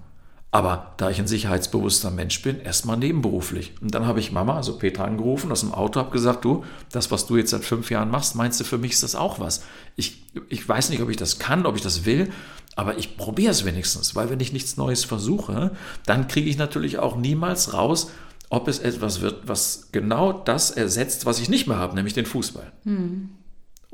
Aber 0.54 0.92
da 0.98 1.10
ich 1.10 1.18
ein 1.18 1.26
sicherheitsbewusster 1.26 2.12
Mensch 2.12 2.40
bin, 2.40 2.60
erstmal 2.60 2.96
nebenberuflich. 2.96 3.72
Und 3.80 3.92
dann 3.92 4.06
habe 4.06 4.20
ich 4.20 4.30
Mama, 4.30 4.54
also 4.54 4.78
Petra, 4.78 5.02
angerufen 5.02 5.50
aus 5.50 5.62
dem 5.62 5.74
Auto, 5.74 5.98
habe 5.98 6.12
gesagt, 6.12 6.44
du, 6.44 6.64
das, 6.92 7.10
was 7.10 7.26
du 7.26 7.36
jetzt 7.36 7.50
seit 7.50 7.64
fünf 7.64 7.90
Jahren 7.90 8.08
machst, 8.08 8.36
meinst 8.36 8.60
du, 8.60 8.64
für 8.64 8.78
mich 8.78 8.92
ist 8.92 9.02
das 9.02 9.16
auch 9.16 9.40
was? 9.40 9.64
Ich, 9.96 10.22
ich 10.48 10.68
weiß 10.68 10.90
nicht, 10.90 11.02
ob 11.02 11.10
ich 11.10 11.16
das 11.16 11.40
kann, 11.40 11.66
ob 11.66 11.74
ich 11.74 11.82
das 11.82 12.04
will, 12.04 12.30
aber 12.76 12.98
ich 12.98 13.16
probiere 13.16 13.50
es 13.50 13.64
wenigstens, 13.64 14.14
weil 14.14 14.30
wenn 14.30 14.38
ich 14.38 14.52
nichts 14.52 14.76
Neues 14.76 15.04
versuche, 15.04 15.72
dann 16.06 16.28
kriege 16.28 16.48
ich 16.48 16.56
natürlich 16.56 17.00
auch 17.00 17.16
niemals 17.16 17.72
raus, 17.74 18.12
ob 18.48 18.68
es 18.68 18.78
etwas 18.78 19.22
wird, 19.22 19.48
was 19.48 19.88
genau 19.90 20.32
das 20.32 20.70
ersetzt, 20.70 21.26
was 21.26 21.40
ich 21.40 21.48
nicht 21.48 21.66
mehr 21.66 21.78
habe, 21.78 21.96
nämlich 21.96 22.14
den 22.14 22.26
Fußball. 22.26 22.70
Hm. 22.84 23.30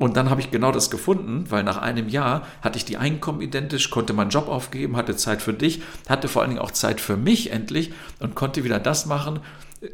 Und 0.01 0.17
dann 0.17 0.31
habe 0.31 0.41
ich 0.41 0.49
genau 0.49 0.71
das 0.71 0.89
gefunden, 0.89 1.45
weil 1.49 1.63
nach 1.63 1.77
einem 1.77 2.09
Jahr 2.09 2.47
hatte 2.63 2.75
ich 2.75 2.85
die 2.85 2.97
Einkommen 2.97 3.39
identisch, 3.39 3.91
konnte 3.91 4.13
meinen 4.13 4.31
Job 4.31 4.47
aufgeben, 4.47 4.97
hatte 4.97 5.15
Zeit 5.15 5.43
für 5.43 5.53
dich, 5.53 5.83
hatte 6.09 6.27
vor 6.27 6.41
allen 6.41 6.49
Dingen 6.49 6.61
auch 6.61 6.71
Zeit 6.71 6.99
für 6.99 7.17
mich 7.17 7.51
endlich 7.51 7.93
und 8.19 8.33
konnte 8.33 8.63
wieder 8.63 8.79
das 8.79 9.05
machen, 9.05 9.41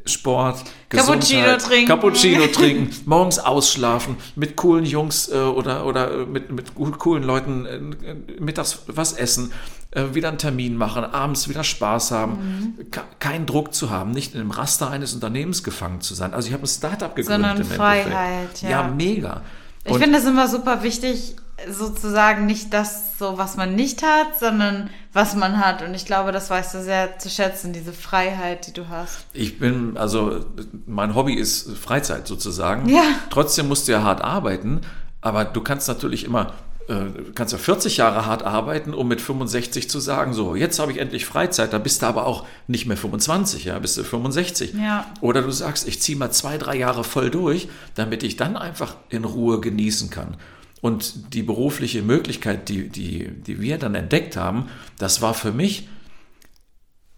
Sport, 0.05 0.63
Cappuccino 0.87 1.57
trinken, 1.57 1.87
Cappuccino 1.87 2.47
trinken, 2.53 2.95
morgens 3.05 3.39
ausschlafen, 3.39 4.15
mit 4.37 4.55
coolen 4.55 4.85
Jungs 4.85 5.27
äh, 5.27 5.35
oder, 5.39 5.85
oder 5.85 6.25
mit, 6.25 6.53
mit 6.53 6.73
coolen 6.75 7.23
Leuten 7.23 7.65
äh, 7.65 8.15
mittags 8.39 8.83
was 8.87 9.11
essen, 9.11 9.51
äh, 9.91 10.13
wieder 10.13 10.29
einen 10.29 10.37
Termin 10.37 10.77
machen, 10.77 11.03
abends 11.03 11.49
wieder 11.49 11.65
Spaß 11.65 12.11
haben, 12.11 12.75
mhm. 12.77 12.91
keinen 13.19 13.45
Druck 13.45 13.73
zu 13.73 13.89
haben, 13.89 14.11
nicht 14.11 14.33
in 14.35 14.39
dem 14.39 14.51
Raster 14.51 14.89
eines 14.89 15.13
Unternehmens 15.13 15.65
gefangen 15.65 15.99
zu 15.99 16.15
sein. 16.15 16.33
Also 16.33 16.47
ich 16.47 16.53
habe 16.53 16.63
ein 16.63 16.67
Startup 16.67 17.13
gegründet. 17.13 17.57
Sondern 17.57 17.65
Freiheit, 17.65 18.61
ja. 18.61 18.69
Ja, 18.69 18.87
mega. 18.87 19.41
Ich 19.87 19.97
finde 19.97 20.19
es 20.19 20.25
immer 20.25 20.47
super 20.47 20.83
wichtig, 20.83 21.35
sozusagen 21.69 22.45
nicht 22.45 22.73
das 22.73 23.17
so, 23.17 23.37
was 23.37 23.57
man 23.57 23.75
nicht 23.75 24.03
hat, 24.03 24.39
sondern 24.39 24.89
was 25.13 25.35
man 25.35 25.59
hat. 25.59 25.81
Und 25.81 25.95
ich 25.95 26.05
glaube, 26.05 26.31
das 26.31 26.49
weißt 26.49 26.75
du 26.75 26.83
sehr 26.83 27.17
zu 27.17 27.29
schätzen, 27.29 27.73
diese 27.73 27.93
Freiheit, 27.93 28.67
die 28.67 28.73
du 28.73 28.89
hast. 28.89 29.25
Ich 29.33 29.57
bin, 29.57 29.97
also 29.97 30.45
mein 30.85 31.15
Hobby 31.15 31.33
ist 31.33 31.75
Freizeit 31.77 32.27
sozusagen. 32.27 32.87
Ja. 32.87 33.03
Trotzdem 33.29 33.67
musst 33.67 33.87
du 33.87 33.93
ja 33.93 34.03
hart 34.03 34.23
arbeiten, 34.23 34.81
aber 35.21 35.45
du 35.45 35.61
kannst 35.61 35.87
natürlich 35.87 36.25
immer 36.25 36.53
du 36.87 37.33
kannst 37.35 37.51
ja 37.51 37.59
40 37.59 37.97
Jahre 37.97 38.25
hart 38.25 38.43
arbeiten, 38.43 38.93
um 38.93 39.07
mit 39.07 39.19
65 39.19 39.89
zu 39.89 39.99
sagen, 39.99 40.33
so, 40.33 40.55
jetzt 40.55 40.79
habe 40.79 40.91
ich 40.91 40.99
endlich 40.99 41.25
Freizeit, 41.25 41.73
da 41.73 41.79
bist 41.79 42.01
du 42.01 42.05
aber 42.05 42.25
auch 42.25 42.45
nicht 42.67 42.85
mehr 42.85 42.95
25, 42.95 43.65
ja, 43.65 43.77
bist 43.79 43.97
du 43.97 44.03
65. 44.03 44.73
Ja. 44.73 45.11
Oder 45.19 45.41
du 45.41 45.51
sagst, 45.51 45.87
ich 45.87 46.01
ziehe 46.01 46.17
mal 46.17 46.31
zwei, 46.31 46.57
drei 46.57 46.77
Jahre 46.77 47.03
voll 47.03 47.29
durch, 47.29 47.67
damit 47.95 48.23
ich 48.23 48.37
dann 48.37 48.55
einfach 48.55 48.95
in 49.09 49.25
Ruhe 49.25 49.59
genießen 49.59 50.09
kann. 50.09 50.37
Und 50.79 51.33
die 51.33 51.43
berufliche 51.43 52.03
Möglichkeit, 52.03 52.69
die, 52.69 52.87
die, 52.87 53.29
die 53.29 53.59
wir 53.59 53.77
dann 53.77 53.95
entdeckt 53.95 54.37
haben, 54.37 54.69
das 54.97 55.21
war 55.21 55.33
für 55.33 55.51
mich, 55.51 55.89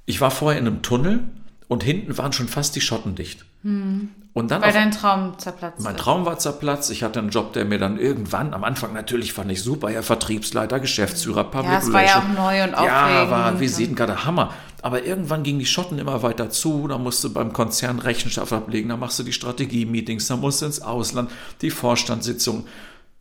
ich 0.06 0.20
war 0.22 0.32
vorher 0.32 0.60
in 0.60 0.66
einem 0.66 0.82
Tunnel 0.82 1.26
und 1.70 1.84
hinten 1.84 2.18
waren 2.18 2.34
schon 2.34 2.48
fast 2.48 2.76
die 2.76 2.82
Schotten 2.82 3.16
dicht. 3.16 3.46
Hm. 3.62 4.10
Und 4.34 4.52
dann 4.52 4.62
Weil 4.62 4.70
auf, 4.70 4.74
dein 4.76 4.92
Traum 4.92 5.38
zerplatzt 5.38 5.82
mein. 5.82 5.96
Traum 5.98 6.26
war 6.26 6.40
zerplatzt. 6.40 6.90
Ich 6.92 7.04
hatte 7.04 7.20
einen 7.20 7.30
Job, 7.30 7.54
der 7.54 7.66
mir 7.66 7.78
dann 7.78 8.00
irgendwann, 8.00 8.54
am 8.54 8.64
Anfang 8.64 8.92
natürlich 8.94 9.34
fand 9.34 9.52
ich 9.52 9.62
super, 9.62 9.90
ja, 9.92 10.02
Vertriebsleiter, 10.02 10.80
Geschäftsführer, 10.80 11.44
Public 11.44 11.72
Ja, 11.72 11.78
es 11.78 11.94
war 11.94 12.04
ja 12.04 12.20
auch 12.20 12.28
neu 12.28 12.64
und 12.64 12.72
Ja, 12.72 13.06
aufregend 13.06 13.32
war 13.32 13.52
und- 13.52 13.60
Visitenkarte, 13.60 14.26
Hammer. 14.26 14.54
Aber 14.82 15.04
irgendwann 15.04 15.44
gingen 15.44 15.60
die 15.60 15.66
Schotten 15.66 16.00
immer 16.00 16.24
weiter 16.24 16.50
zu, 16.50 16.88
da 16.88 16.98
musst 16.98 17.24
du 17.24 17.32
beim 17.32 17.54
Konzern 17.54 18.00
Rechenschaft 18.00 18.52
ablegen, 18.52 18.90
da 18.90 18.98
machst 18.98 19.20
du 19.20 19.24
die 19.24 19.34
Strategie-Meetings, 19.34 20.28
da 20.28 20.38
musst 20.38 20.62
du 20.62 20.66
ins 20.66 20.82
Ausland, 20.82 21.30
die 21.62 21.70
Vorstandssitzung. 21.70 22.66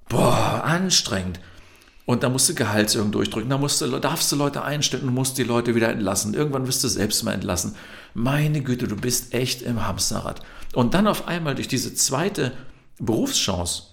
Boah, 0.09 0.63
anstrengend. 0.65 1.39
Und 2.07 2.23
da 2.23 2.31
musst 2.31 2.49
du 2.49 2.55
Gehaltserhöhung 2.55 3.13
durchdrücken, 3.13 3.51
da 3.51 3.59
musst 3.59 3.83
du, 3.83 3.99
darfst 3.99 4.33
du 4.33 4.37
Leute 4.37 4.63
einstellen 4.63 5.07
und 5.07 5.13
musst 5.13 5.37
die 5.37 5.45
Leute 5.45 5.75
wieder 5.75 5.91
entlassen. 5.91 6.33
Irgendwann 6.33 6.67
wirst 6.67 6.83
du 6.83 6.89
selbst 6.89 7.23
mal 7.23 7.33
entlassen. 7.33 7.75
Meine 8.19 8.63
Güte, 8.63 8.89
du 8.89 8.97
bist 8.97 9.33
echt 9.33 9.63
im 9.63 9.87
Hamsterrad. 9.87 10.41
Und 10.75 10.95
dann 10.95 11.07
auf 11.07 11.29
einmal 11.29 11.55
durch 11.55 11.69
diese 11.69 11.95
zweite 11.95 12.53
Berufschance 12.99 13.85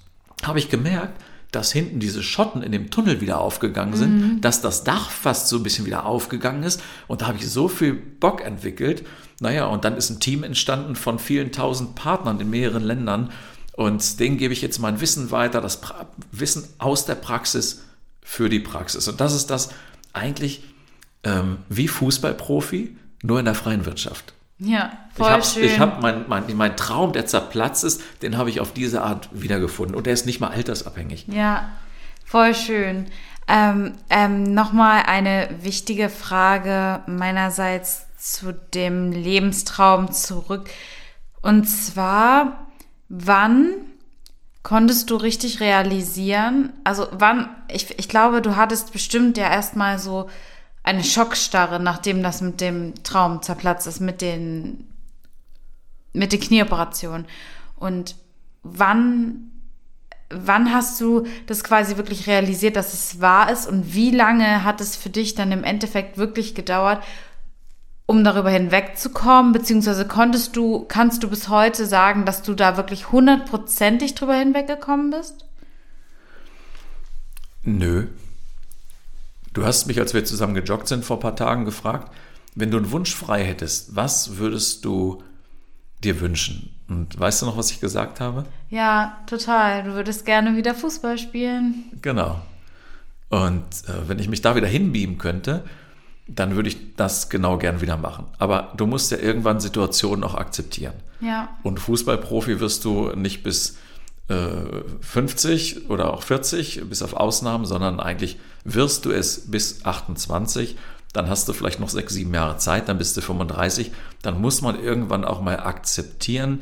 habe 0.41 0.57
ich 0.57 0.69
gemerkt, 0.69 1.21
dass 1.51 1.71
hinten 1.71 1.99
diese 1.99 2.23
Schotten 2.23 2.63
in 2.63 2.71
dem 2.71 2.89
Tunnel 2.89 3.21
wieder 3.21 3.39
aufgegangen 3.39 3.95
sind, 3.95 4.41
dass 4.41 4.61
das 4.61 4.83
Dach 4.83 5.11
fast 5.11 5.47
so 5.47 5.57
ein 5.57 5.63
bisschen 5.63 5.85
wieder 5.85 6.07
aufgegangen 6.07 6.63
ist. 6.63 6.81
Und 7.07 7.21
da 7.21 7.27
habe 7.27 7.37
ich 7.37 7.47
so 7.47 7.67
viel 7.67 7.93
Bock 7.93 8.43
entwickelt. 8.43 9.05
Naja, 9.39 9.67
und 9.67 9.85
dann 9.85 9.95
ist 9.95 10.09
ein 10.09 10.19
Team 10.19 10.43
entstanden 10.43 10.95
von 10.95 11.19
vielen 11.19 11.51
tausend 11.51 11.93
Partnern 11.93 12.39
in 12.39 12.49
mehreren 12.49 12.83
Ländern. 12.83 13.31
Und 13.73 14.19
denen 14.19 14.37
gebe 14.37 14.53
ich 14.53 14.61
jetzt 14.63 14.79
mein 14.79 15.01
Wissen 15.01 15.29
weiter, 15.29 15.61
das 15.61 15.81
pra 15.81 16.07
Wissen 16.31 16.67
aus 16.79 17.05
der 17.05 17.15
Praxis 17.15 17.83
für 18.23 18.49
die 18.49 18.59
Praxis. 18.59 19.07
Und 19.07 19.21
das 19.21 19.35
ist 19.35 19.51
das 19.51 19.69
eigentlich 20.13 20.63
ähm, 21.23 21.59
wie 21.69 21.87
Fußballprofi, 21.87 22.97
nur 23.23 23.39
in 23.39 23.45
der 23.45 23.55
freien 23.55 23.85
Wirtschaft. 23.85 24.33
Ja, 24.57 24.93
Ich 25.11 25.17
voll 25.17 25.29
habe 25.31 25.43
schön. 25.43 25.63
ich 25.63 25.79
hab 25.79 26.01
mein, 26.01 26.25
mein, 26.27 26.43
mein 26.55 26.77
Traum, 26.77 27.11
der 27.11 27.25
zerplatzt 27.25 27.83
ist, 27.83 28.01
den 28.21 28.37
habe 28.37 28.49
ich 28.49 28.61
auf 28.61 28.71
diese 28.71 29.01
Art 29.01 29.27
wiedergefunden. 29.33 29.95
Und 29.95 30.05
der 30.05 30.13
ist 30.13 30.25
nicht 30.25 30.39
mal 30.39 30.49
altersabhängig. 30.51 31.25
Ja, 31.27 31.69
voll 32.25 32.55
schön. 32.55 33.07
Ähm, 33.47 33.93
ähm, 34.09 34.43
Nochmal 34.53 35.03
eine 35.07 35.49
wichtige 35.61 36.09
Frage 36.09 37.01
meinerseits 37.05 38.05
zu 38.17 38.53
dem 38.53 39.11
Lebenstraum 39.11 40.11
zurück. 40.11 40.69
Und 41.41 41.65
zwar, 41.65 42.67
wann 43.09 43.67
konntest 44.63 45.09
du 45.11 45.15
richtig 45.17 45.59
realisieren? 45.59 46.71
Also 46.85 47.07
wann, 47.11 47.49
ich, 47.71 47.99
ich 47.99 48.09
glaube, 48.09 48.41
du 48.41 48.55
hattest 48.55 48.93
bestimmt 48.93 49.37
ja 49.37 49.51
erstmal 49.51 49.99
so 49.99 50.27
eine 50.85 51.03
Schockstarre, 51.03 51.79
nachdem 51.79 52.23
das 52.23 52.41
mit 52.41 52.61
dem 52.61 52.93
Traum 53.03 53.41
zerplatzt 53.41 53.87
ist, 53.87 53.99
mit 53.99 54.21
den, 54.21 54.87
mit 56.13 56.31
den 56.31 56.39
Knieoperationen. 56.39 57.25
Und 57.75 58.15
wann 58.63 59.51
wann 60.29 60.73
hast 60.73 60.99
du 61.01 61.25
das 61.45 61.63
quasi 61.63 61.97
wirklich 61.97 62.27
realisiert, 62.27 62.75
dass 62.75 62.93
es 62.93 63.21
wahr 63.21 63.51
ist 63.51 63.67
und 63.67 63.93
wie 63.93 64.11
lange 64.11 64.63
hat 64.63 64.81
es 64.81 64.95
für 64.95 65.09
dich 65.09 65.35
dann 65.35 65.51
im 65.51 65.63
Endeffekt 65.63 66.17
wirklich 66.17 66.55
gedauert, 66.55 67.03
um 68.07 68.23
darüber 68.23 68.49
hinwegzukommen, 68.49 69.51
beziehungsweise 69.51 70.07
konntest 70.07 70.55
du, 70.55 70.85
kannst 70.87 71.23
du 71.23 71.29
bis 71.29 71.49
heute 71.49 71.85
sagen, 71.85 72.25
dass 72.25 72.43
du 72.43 72.53
da 72.53 72.77
wirklich 72.77 73.11
hundertprozentig 73.11 74.15
drüber 74.15 74.35
hinweggekommen 74.35 75.11
bist? 75.11 75.45
Nö. 77.63 78.07
Du 79.55 79.65
hast 79.65 79.87
mich, 79.87 79.99
als 79.99 80.13
wir 80.13 80.25
zusammen 80.25 80.53
gejoggt 80.53 80.89
sind 80.89 81.05
vor 81.05 81.15
ein 81.17 81.21
paar 81.21 81.35
Tagen, 81.37 81.63
gefragt, 81.63 82.11
wenn 82.55 82.71
du 82.71 82.77
einen 82.77 82.91
Wunsch 82.91 83.15
frei 83.15 83.45
hättest, 83.45 83.95
was 83.95 84.37
würdest 84.37 84.83
du 84.83 85.23
dir 86.03 86.19
wünschen? 86.19 86.75
Und 86.89 87.17
weißt 87.17 87.41
du 87.41 87.45
noch, 87.45 87.57
was 87.57 87.71
ich 87.71 87.79
gesagt 87.79 88.19
habe? 88.19 88.45
Ja, 88.69 89.17
total. 89.27 89.83
Du 89.83 89.93
würdest 89.93 90.25
gerne 90.25 90.57
wieder 90.57 90.75
Fußball 90.75 91.17
spielen. 91.17 91.85
Genau. 92.01 92.41
Und 93.29 93.63
äh, 93.87 94.07
wenn 94.09 94.19
ich 94.19 94.27
mich 94.27 94.41
da 94.41 94.57
wieder 94.57 94.67
hinbeamen 94.67 95.17
könnte, 95.17 95.63
dann 96.27 96.57
würde 96.57 96.67
ich 96.67 96.95
das 96.97 97.29
genau 97.29 97.57
gern 97.57 97.79
wieder 97.79 97.95
machen. 97.95 98.25
Aber 98.37 98.73
du 98.75 98.85
musst 98.85 99.11
ja 99.11 99.17
irgendwann 99.17 99.61
Situationen 99.61 100.25
auch 100.25 100.35
akzeptieren. 100.35 100.95
Ja. 101.21 101.57
Und 101.63 101.79
Fußballprofi 101.79 102.59
wirst 102.59 102.83
du 102.83 103.11
nicht 103.15 103.41
bis 103.41 103.77
äh, 104.27 104.35
50 104.99 105.89
oder 105.89 106.13
auch 106.13 106.23
40, 106.23 106.89
bis 106.89 107.01
auf 107.01 107.13
Ausnahmen, 107.13 107.65
sondern 107.65 108.01
eigentlich 108.01 108.37
wirst 108.65 109.05
du 109.05 109.11
es 109.11 109.49
bis 109.49 109.85
28. 109.85 110.75
Dann 111.13 111.29
hast 111.29 111.47
du 111.47 111.53
vielleicht 111.53 111.79
noch 111.79 111.87
sechs, 111.87 112.13
sieben 112.13 112.33
Jahre 112.33 112.57
Zeit, 112.57 112.89
dann 112.89 112.97
bist 112.97 113.15
du 113.15 113.21
35. 113.21 113.91
Dann 114.21 114.41
muss 114.41 114.61
man 114.61 114.77
irgendwann 114.77 115.23
auch 115.23 115.41
mal 115.41 115.61
akzeptieren 115.61 116.61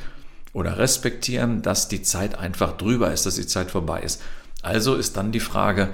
oder 0.53 0.77
respektieren, 0.77 1.63
dass 1.63 1.87
die 1.87 2.03
Zeit 2.03 2.37
einfach 2.37 2.77
drüber 2.77 3.11
ist, 3.11 3.25
dass 3.25 3.35
die 3.35 3.47
Zeit 3.47 3.71
vorbei 3.71 4.01
ist. 4.01 4.21
Also 4.61 4.93
ist 4.95 5.17
dann 5.17 5.31
die 5.31 5.39
Frage, 5.39 5.89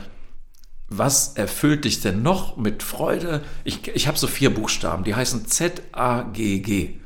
was 0.89 1.33
erfüllt 1.35 1.85
dich 1.85 2.01
denn 2.01 2.21
noch 2.21 2.57
mit 2.57 2.83
Freude? 2.83 3.41
Ich, 3.63 3.87
ich 3.87 4.07
habe 4.07 4.17
so 4.17 4.27
vier 4.27 4.53
Buchstaben, 4.53 5.03
die 5.03 5.15
heißen 5.15 5.45
Z-A-G-G. 5.45 6.99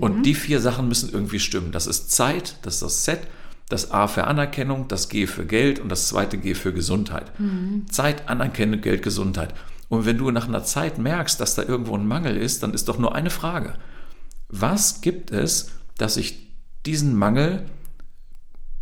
Und 0.00 0.22
die 0.24 0.34
vier 0.34 0.60
Sachen 0.60 0.86
müssen 0.86 1.12
irgendwie 1.12 1.40
stimmen. 1.40 1.72
Das 1.72 1.86
ist 1.86 2.12
Zeit, 2.12 2.56
das 2.62 2.74
ist 2.74 2.82
das 2.82 3.02
Z, 3.02 3.20
das 3.68 3.90
A 3.90 4.06
für 4.08 4.24
Anerkennung, 4.24 4.88
das 4.88 5.08
G 5.08 5.26
für 5.26 5.44
Geld 5.44 5.78
und 5.78 5.88
das 5.90 6.08
zweite 6.08 6.38
G 6.38 6.54
für 6.54 6.72
Gesundheit. 6.72 7.30
Zeit, 7.90 8.28
Anerkennung, 8.28 8.80
Geld, 8.80 9.02
Gesundheit. 9.02 9.54
Und 9.88 10.04
wenn 10.06 10.18
du 10.18 10.30
nach 10.30 10.48
einer 10.48 10.64
Zeit 10.64 10.98
merkst, 10.98 11.40
dass 11.40 11.54
da 11.54 11.62
irgendwo 11.62 11.94
ein 11.96 12.06
Mangel 12.06 12.36
ist, 12.36 12.62
dann 12.62 12.74
ist 12.74 12.88
doch 12.88 12.98
nur 12.98 13.14
eine 13.14 13.30
Frage. 13.30 13.74
Was 14.48 15.00
gibt 15.00 15.30
es, 15.30 15.70
dass 15.98 16.16
ich 16.16 16.48
diesen 16.86 17.14
Mangel 17.16 17.64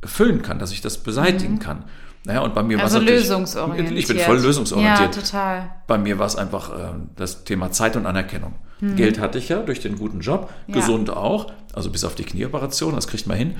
füllen 0.05 0.43
kann, 0.43 0.59
dass 0.59 0.73
ich 0.73 0.81
das 0.81 0.99
beseitigen 0.99 1.59
kann? 1.59 1.85
Naja, 2.25 2.41
und 2.41 2.55
bei 2.55 2.63
mir 2.65 2.77
war 2.79 2.85
Also 2.85 2.99
es 2.99 3.05
natürlich- 3.05 3.23
lösungsorientiert. 3.29 3.99
Ich 3.99 4.09
bin 4.09 4.19
voll 4.19 4.39
lösungsorientiert. 4.41 5.15
Ja, 5.17 5.23
total. 5.23 5.71
Bei 5.87 5.97
mir 5.97 6.19
war 6.19 6.27
es 6.27 6.35
einfach 6.35 6.71
äh, 6.77 6.93
das 7.15 7.45
Thema 7.45 7.71
Zeit 7.71 7.95
und 7.97 8.05
Anerkennung. 8.07 8.55
Geld 8.81 9.21
hatte 9.21 9.39
ich 9.39 9.49
ja 9.49 9.63
durch 9.63 9.81
den 9.81 9.97
guten 9.97 10.21
Job, 10.21 10.53
Ja. 10.67 10.75
gesund 10.75 11.09
auch, 11.09 11.51
also 11.73 11.89
bis 11.91 12.05
auf 12.05 12.15
die 12.15 12.25
Knieoperation, 12.25 12.95
das 12.95 13.07
kriegt 13.07 13.27
man 13.27 13.39
hin. 13.39 13.57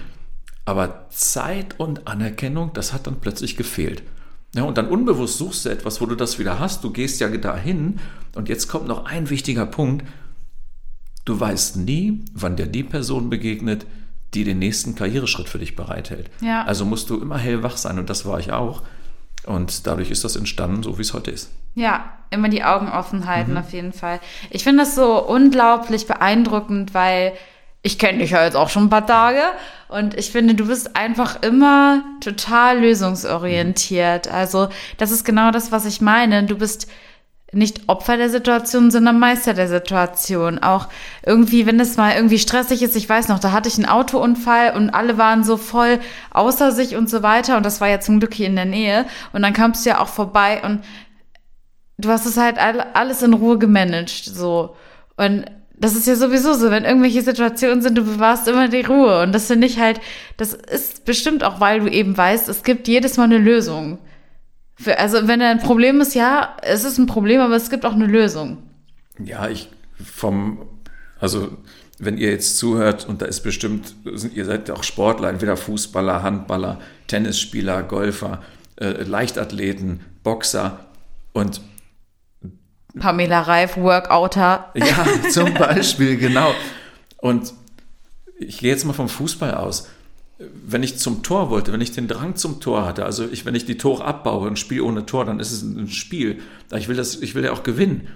Aber 0.67 1.07
Zeit 1.11 1.79
und 1.79 2.07
Anerkennung, 2.07 2.73
das 2.75 2.93
hat 2.93 3.07
dann 3.07 3.21
plötzlich 3.21 3.57
gefehlt. 3.57 4.03
Ja, 4.55 4.65
und 4.65 4.77
dann 4.77 4.89
unbewusst 4.89 5.39
suchst 5.39 5.65
du 5.65 5.69
etwas, 5.69 6.01
wo 6.01 6.07
du 6.07 6.17
das 6.17 6.39
wieder 6.39 6.59
hast. 6.59 6.83
Du 6.85 6.91
gehst 6.91 7.21
ja 7.21 7.29
dahin. 7.29 8.01
Und 8.35 8.49
jetzt 8.49 8.69
kommt 8.69 8.89
noch 8.89 9.07
ein 9.07 9.31
wichtiger 9.31 9.65
Punkt. 9.65 10.07
Du 11.25 11.39
weißt 11.39 11.77
nie, 11.79 12.25
wann 12.35 12.57
dir 12.57 12.67
die 12.67 12.83
Person 12.83 13.31
begegnet, 13.31 13.87
die 14.35 14.45
den 14.45 14.59
nächsten 14.59 14.95
Karriereschritt 14.95 15.49
für 15.49 15.59
dich 15.59 15.77
bereithält. 15.77 16.31
Ja. 16.41 16.65
Also 16.65 16.85
musst 16.85 17.11
du 17.11 17.21
immer 17.21 17.39
hellwach 17.39 17.77
sein 17.77 17.99
und 17.99 18.11
das 18.11 18.27
war 18.27 18.39
ich 18.39 18.53
auch. 18.53 18.83
Und 19.45 19.87
dadurch 19.87 20.11
ist 20.11 20.25
das 20.25 20.37
entstanden, 20.37 20.83
so 20.83 20.99
wie 20.99 21.03
es 21.03 21.15
heute 21.15 21.31
ist. 21.31 21.51
Ja, 21.75 22.13
immer 22.31 22.49
die 22.49 22.65
Augen 22.65 22.89
offen 22.89 23.27
halten, 23.27 23.57
auf 23.57 23.73
jeden 23.73 23.93
Fall. 23.93 24.21
Ich 24.51 24.65
finde 24.65 24.83
das 24.83 24.95
so 24.95 25.25
unglaublich 25.25 26.07
beeindruckend, 26.07 26.95
weil 26.95 27.33
ich 27.87 28.01
kenne 28.01 28.19
dich 28.19 28.33
ja 28.33 28.43
jetzt 28.43 28.57
auch 28.57 28.69
schon 28.69 28.87
ein 28.87 28.91
paar 28.91 29.07
Tage 29.07 29.43
und 29.87 30.15
ich 30.19 30.33
finde, 30.33 30.55
du 30.55 30.67
bist 30.67 30.97
einfach 30.97 31.41
immer 31.43 32.03
total 32.21 32.81
lösungsorientiert. 32.81 34.27
Also, 34.27 34.69
das 34.99 35.13
ist 35.13 35.25
genau 35.25 35.53
das, 35.53 35.71
was 35.71 35.87
ich 35.87 36.01
meine. 36.01 36.43
Du 36.43 36.57
bist 36.59 36.89
nicht 37.53 37.89
Opfer 37.89 38.17
der 38.17 38.29
Situation, 38.29 38.91
sondern 38.91 39.21
Meister 39.21 39.55
der 39.55 39.69
Situation. 39.69 40.59
Auch 40.59 40.89
irgendwie, 41.25 41.65
wenn 41.65 41.79
es 41.79 41.97
mal 41.97 42.17
irgendwie 42.17 42.41
stressig 42.41 42.83
ist, 42.83 42.97
ich 42.97 43.09
weiß 43.09 43.29
noch, 43.29 43.39
da 43.39 43.53
hatte 43.53 43.69
ich 43.69 43.77
einen 43.77 43.87
Autounfall 43.87 44.75
und 44.75 44.91
alle 44.91 45.17
waren 45.17 45.45
so 45.45 45.57
voll 45.57 46.01
außer 46.33 46.73
sich 46.73 46.97
und 46.97 47.09
so 47.09 47.23
weiter. 47.23 47.57
Und 47.57 47.65
das 47.65 47.81
war 47.81 47.89
ja 47.89 48.01
zum 48.01 48.19
Glück 48.19 48.35
hier 48.35 48.49
in 48.49 48.57
der 48.57 48.65
Nähe. 48.65 49.07
Und 49.33 49.43
dann 49.43 49.53
kamst 49.53 49.87
du 49.87 49.91
ja 49.91 50.01
auch 50.01 50.09
vorbei 50.09 50.61
und 50.65 50.83
du 51.99 52.09
hast 52.09 52.27
es 52.27 52.37
halt 52.37 52.59
all- 52.59 52.85
alles 52.95 53.23
in 53.23 53.33
Ruhe 53.33 53.59
gemanagt, 53.59 54.25
so. 54.25 54.75
Und 55.17 55.45
das 55.79 55.95
ist 55.95 56.07
ja 56.07 56.17
sowieso 56.17 56.55
so, 56.55 56.71
wenn 56.71 56.85
irgendwelche 56.85 57.23
Situationen 57.23 57.83
sind, 57.83 57.97
du 57.99 58.05
bewahrst 58.05 58.49
immer 58.49 58.69
die 58.69 58.81
Ruhe. 58.81 59.23
Und 59.23 59.33
das 59.33 59.47
finde 59.47 59.67
ich 59.67 59.79
halt, 59.79 60.01
das 60.37 60.55
ist 60.55 61.05
bestimmt 61.05 61.45
auch, 61.45 61.61
weil 61.61 61.81
du 61.81 61.89
eben 61.89 62.17
weißt, 62.17 62.49
es 62.49 62.63
gibt 62.63 62.89
jedes 62.89 63.17
Mal 63.17 63.25
eine 63.25 63.39
Lösung. 63.39 63.99
Für, 64.75 64.99
also 64.99 65.29
wenn 65.29 65.41
da 65.41 65.51
ein 65.51 65.61
Problem 65.61 66.01
ist, 66.01 66.15
ja, 66.15 66.57
es 66.63 66.85
ist 66.85 66.99
ein 66.99 67.07
Problem, 67.07 67.41
aber 67.41 67.57
es 67.57 67.71
gibt 67.71 67.85
auch 67.85 67.95
eine 67.95 68.07
Lösung. 68.07 68.59
Ja, 69.23 69.49
ich 69.49 69.69
vom, 70.03 70.67
also 71.21 71.57
wenn 71.99 72.19
ihr 72.19 72.31
jetzt 72.31 72.59
zuhört 72.59 73.09
und 73.09 73.23
da 73.23 73.27
ist 73.27 73.41
bestimmt, 73.41 73.95
ihr 74.35 74.45
seid 74.45 74.71
auch 74.71 74.83
Sportler, 74.83 75.31
entweder 75.31 75.57
Fußballer, 75.57 76.23
Handballer, 76.23 76.81
Tennisspieler, 77.07 77.83
Golfer. 77.83 78.43
äh, 78.77 79.03
Leichtathleten, 79.03 80.01
Boxer 80.23 80.81
und 81.33 81.61
Pamela 82.99 83.43
Reif, 83.43 83.77
Workouter. 83.77 84.71
Ja, 84.75 85.07
zum 85.31 85.55
Beispiel, 85.55 86.17
genau. 86.17 86.55
Und 87.19 87.53
ich 88.39 88.59
gehe 88.59 88.71
jetzt 88.71 88.85
mal 88.85 88.93
vom 88.93 89.09
Fußball 89.09 89.55
aus. 89.55 89.89
Wenn 90.39 90.83
ich 90.83 90.99
zum 90.99 91.23
Tor 91.23 91.49
wollte, 91.49 91.73
wenn 91.73 91.81
ich 91.81 91.93
den 91.93 92.09
Drang 92.09 92.37
zum 92.37 92.61
Tor 92.61 92.85
hatte, 92.85 93.07
also 93.07 93.27
ich, 93.31 93.47
wenn 93.47 93.55
ich 93.55 93.65
die 93.65 93.79
Tore 93.79 94.05
abbaue, 94.05 94.49
ein 94.49 94.57
Spiel 94.57 94.83
ohne 94.83 95.07
Tor, 95.07 95.25
dann 95.25 95.41
ist 95.41 95.53
es 95.53 95.63
ein 95.63 95.89
Spiel. 95.89 96.41
Ich 96.77 96.89
will, 96.89 96.97
das, 96.97 97.17
ich 97.17 97.35
will 97.35 97.45
ja 97.45 97.53
auch 97.53 97.63
gewinnen. 97.63 98.09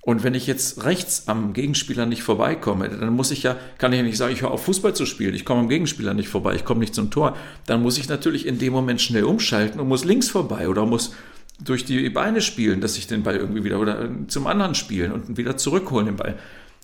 Und 0.00 0.22
wenn 0.22 0.34
ich 0.34 0.46
jetzt 0.46 0.84
rechts 0.84 1.26
am 1.26 1.52
Gegenspieler 1.52 2.06
nicht 2.06 2.22
vorbeikomme, 2.22 2.88
dann 2.88 3.12
muss 3.12 3.32
ich 3.32 3.42
ja, 3.42 3.56
kann 3.76 3.92
ich 3.92 3.98
ja 3.98 4.04
nicht 4.04 4.16
sagen, 4.16 4.32
ich 4.32 4.40
höre 4.40 4.52
auf 4.52 4.64
Fußball 4.64 4.94
zu 4.94 5.04
spielen, 5.04 5.34
ich 5.34 5.44
komme 5.44 5.62
am 5.62 5.68
Gegenspieler 5.68 6.14
nicht 6.14 6.28
vorbei, 6.28 6.54
ich 6.54 6.64
komme 6.64 6.78
nicht 6.78 6.94
zum 6.94 7.10
Tor. 7.10 7.36
Dann 7.66 7.82
muss 7.82 7.98
ich 7.98 8.08
natürlich 8.08 8.46
in 8.46 8.60
dem 8.60 8.72
Moment 8.72 9.00
schnell 9.00 9.24
umschalten 9.24 9.80
und 9.80 9.88
muss 9.88 10.04
links 10.04 10.28
vorbei 10.28 10.68
oder 10.68 10.86
muss 10.86 11.12
durch 11.60 11.84
die 11.84 12.08
Beine 12.10 12.40
spielen, 12.40 12.80
dass 12.80 12.98
ich 12.98 13.06
den 13.06 13.22
Ball 13.22 13.36
irgendwie 13.36 13.64
wieder 13.64 13.80
oder 13.80 14.08
zum 14.28 14.46
anderen 14.46 14.74
spielen 14.74 15.12
und 15.12 15.36
wieder 15.36 15.56
zurückholen 15.56 16.06
den 16.06 16.16
Ball. 16.16 16.38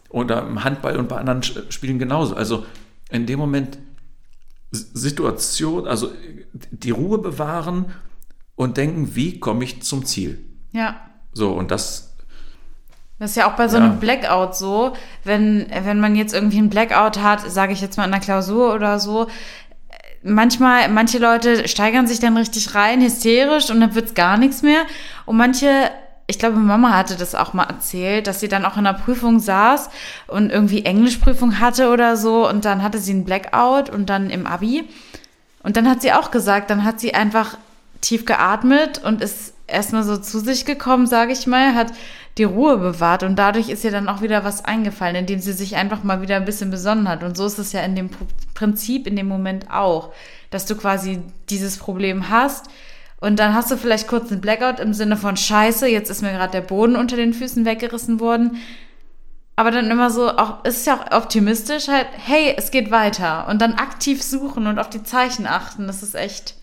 Oder 0.09 0.47
im 0.47 0.63
Handball 0.65 0.97
und 0.97 1.09
bei 1.09 1.17
anderen 1.17 1.43
Spielen 1.43 1.99
genauso. 1.99 2.35
Also 2.35 2.67
in 3.11 3.27
dem 3.27 3.39
Moment 3.39 3.79
Situation, 4.71 5.87
also 5.87 6.11
die 6.71 6.91
Ruhe 6.91 7.19
bewahren 7.19 7.93
und 8.57 8.77
denken, 8.77 9.15
wie 9.15 9.39
komme 9.39 9.65
ich 9.65 9.83
zum 9.83 10.05
Ziel? 10.05 10.43
Ja. 10.73 10.97
So, 11.33 11.53
und 11.53 11.71
das. 11.71 12.15
Das 13.19 13.31
ist 13.31 13.37
ja 13.37 13.51
auch 13.51 13.57
bei 13.57 13.69
so 13.69 13.77
einem 13.77 14.01
Blackout 14.01 14.57
so, 14.57 14.95
wenn, 15.23 15.67
wenn 15.71 16.01
man 16.01 16.17
jetzt 16.17 16.35
irgendwie 16.35 16.59
einen 16.59 16.71
Blackout 16.71 17.19
hat, 17.23 17.41
sage 17.41 17.73
ich 17.73 17.81
jetzt 17.81 17.97
mal 17.97 18.05
in 18.05 18.13
einer 18.13 18.23
Klausur 18.23 18.75
oder 18.75 18.99
so, 18.99 19.29
manchmal, 20.23 20.89
manche 20.89 21.19
Leute 21.19 21.69
steigern 21.69 22.07
sich 22.07 22.21
dann 22.21 22.37
richtig 22.37 22.75
rein, 22.75 23.01
hysterisch 23.01 23.71
und 23.71 23.81
dann 23.81 23.95
wird's 23.95 24.15
gar 24.15 24.37
nichts 24.37 24.63
mehr. 24.63 24.83
Und 25.27 25.37
manche, 25.37 25.91
ich 26.27 26.39
glaube, 26.39 26.57
Mama 26.57 26.97
hatte 26.97 27.17
das 27.17 27.35
auch 27.35 27.53
mal 27.53 27.65
erzählt, 27.65 28.27
dass 28.27 28.41
sie 28.41 28.49
dann 28.49 28.65
auch 28.65 28.77
in 28.77 28.85
der 28.85 28.93
Prüfung 28.93 29.41
saß 29.41 29.91
und 30.29 30.51
irgendwie 30.51 30.85
Englischprüfung 30.85 31.59
hatte 31.59 31.91
oder 31.91 32.17
so 32.17 32.49
und 32.49 32.65
dann 32.65 32.83
hatte 32.83 32.99
sie 32.99 33.13
einen 33.13 33.25
Blackout 33.25 33.91
und 33.91 34.07
dann 34.07 34.31
im 34.31 34.47
Abi. 34.47 34.89
Und 35.63 35.77
dann 35.77 35.89
hat 35.89 36.03
sie 36.03 36.13
auch 36.13 36.31
gesagt, 36.31 36.71
dann 36.71 36.85
hat 36.85 37.01
sie 37.01 37.15
einfach 37.15 37.57
tief 38.01 38.25
geatmet 38.25 39.01
und 39.05 39.23
ist 39.23 39.55
erstmal 39.73 40.05
so 40.05 40.17
zu 40.17 40.39
sich 40.39 40.65
gekommen, 40.65 41.07
sage 41.07 41.33
ich 41.33 41.47
mal, 41.47 41.75
hat 41.75 41.93
die 42.39 42.45
Ruhe 42.45 42.79
bewahrt 42.79 43.23
und 43.23 43.37
dadurch 43.37 43.69
ist 43.69 43.85
ihr 43.85 43.91
dann 43.91 44.09
auch 44.09 44.23
wieder 44.23 44.45
was 44.45 44.65
eingefallen, 44.65 45.17
indem 45.17 45.41
sie 45.41 45.53
sich 45.53 45.77
einfach 45.77 46.03
mal 46.03 46.23
wieder 46.23 46.37
ein 46.37 46.45
bisschen 46.45 46.71
besonnen 46.71 47.09
hat. 47.09 47.23
Und 47.23 47.37
so 47.37 47.47
ist 47.47 47.59
es 47.59 47.73
ja 47.73 47.81
in 47.83 47.97
dem 47.97 48.11
Prinzip 48.55 49.07
in 49.07 49.17
dem 49.17 49.29
Moment 49.29 49.71
auch, 49.71 50.13
dass 50.51 50.67
du 50.67 50.77
quasi 50.77 51.21
dieses 51.49 51.79
Problem 51.79 52.31
hast 52.31 52.69
und 53.23 53.39
dann 53.39 53.55
hast 53.55 53.71
du 53.71 53.77
vielleicht 53.77 54.09
kurz 54.09 54.33
einen 54.33 54.41
Blackout 54.41 54.81
im 54.81 54.93
Sinne 54.95 55.17
von 55.17 55.37
Scheiße, 55.37 55.87
jetzt 55.87 56.11
ist 56.11 56.23
mir 56.23 56.33
gerade 56.33 56.51
der 56.51 56.61
Boden 56.61 56.97
unter 56.97 57.15
den 57.15 57.33
Füßen 57.33 57.65
weggerissen 57.65 58.19
worden. 58.19 58.57
Aber 59.55 59.71
dann 59.71 59.93
immer 59.93 60.11
so, 60.11 60.29
auch, 60.29 60.65
ist 60.65 60.85
ja 60.89 60.99
auch 60.99 61.23
optimistisch 61.23 61.87
halt, 61.87 62.09
hey, 62.17 62.53
es 62.57 62.73
geht 62.73 62.91
weiter. 62.91 63.47
Und 63.47 63.63
dann 63.63 63.75
aktiv 63.75 64.25
suchen 64.25 64.67
und 64.67 64.81
auf 64.81 64.91
die 64.91 65.05
Zeichen 65.05 65.47
achten. 65.47 65.87
Das 65.87 66.03
ist 66.03 66.17
echt, 66.17 66.57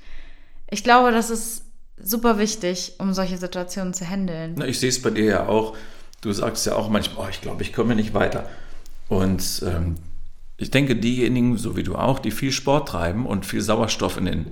ich 0.69 0.83
glaube, 0.83 1.13
das 1.13 1.29
ist 1.29 1.63
super 2.03 2.37
wichtig, 2.37 2.93
um 2.99 3.13
solche 3.13 3.37
Situationen 3.37 3.93
zu 3.93 4.07
handeln. 4.09 4.55
Na, 4.57 4.65
ich 4.65 4.79
sehe 4.79 4.89
es 4.89 5.01
bei 5.01 5.09
dir 5.09 5.25
ja 5.25 5.47
auch. 5.47 5.75
Du 6.21 6.31
sagst 6.33 6.65
ja 6.65 6.75
auch 6.75 6.89
manchmal, 6.89 7.27
oh, 7.27 7.29
ich 7.29 7.41
glaube, 7.41 7.63
ich 7.63 7.73
komme 7.73 7.95
nicht 7.95 8.13
weiter. 8.13 8.49
Und 9.07 9.63
ähm, 9.65 9.95
ich 10.57 10.71
denke, 10.71 10.95
diejenigen, 10.95 11.57
so 11.57 11.75
wie 11.77 11.83
du 11.83 11.95
auch, 11.95 12.19
die 12.19 12.31
viel 12.31 12.51
Sport 12.51 12.89
treiben 12.89 13.25
und 13.25 13.45
viel 13.45 13.61
Sauerstoff 13.61 14.17
in 14.17 14.25
den, 14.25 14.47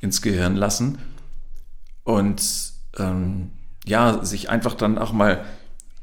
ins 0.00 0.20
Gehirn 0.22 0.56
lassen 0.56 0.98
und 2.04 2.42
ähm, 2.98 3.50
ja, 3.86 4.24
sich 4.24 4.50
einfach 4.50 4.74
dann 4.74 4.98
auch 4.98 5.12
mal, 5.12 5.44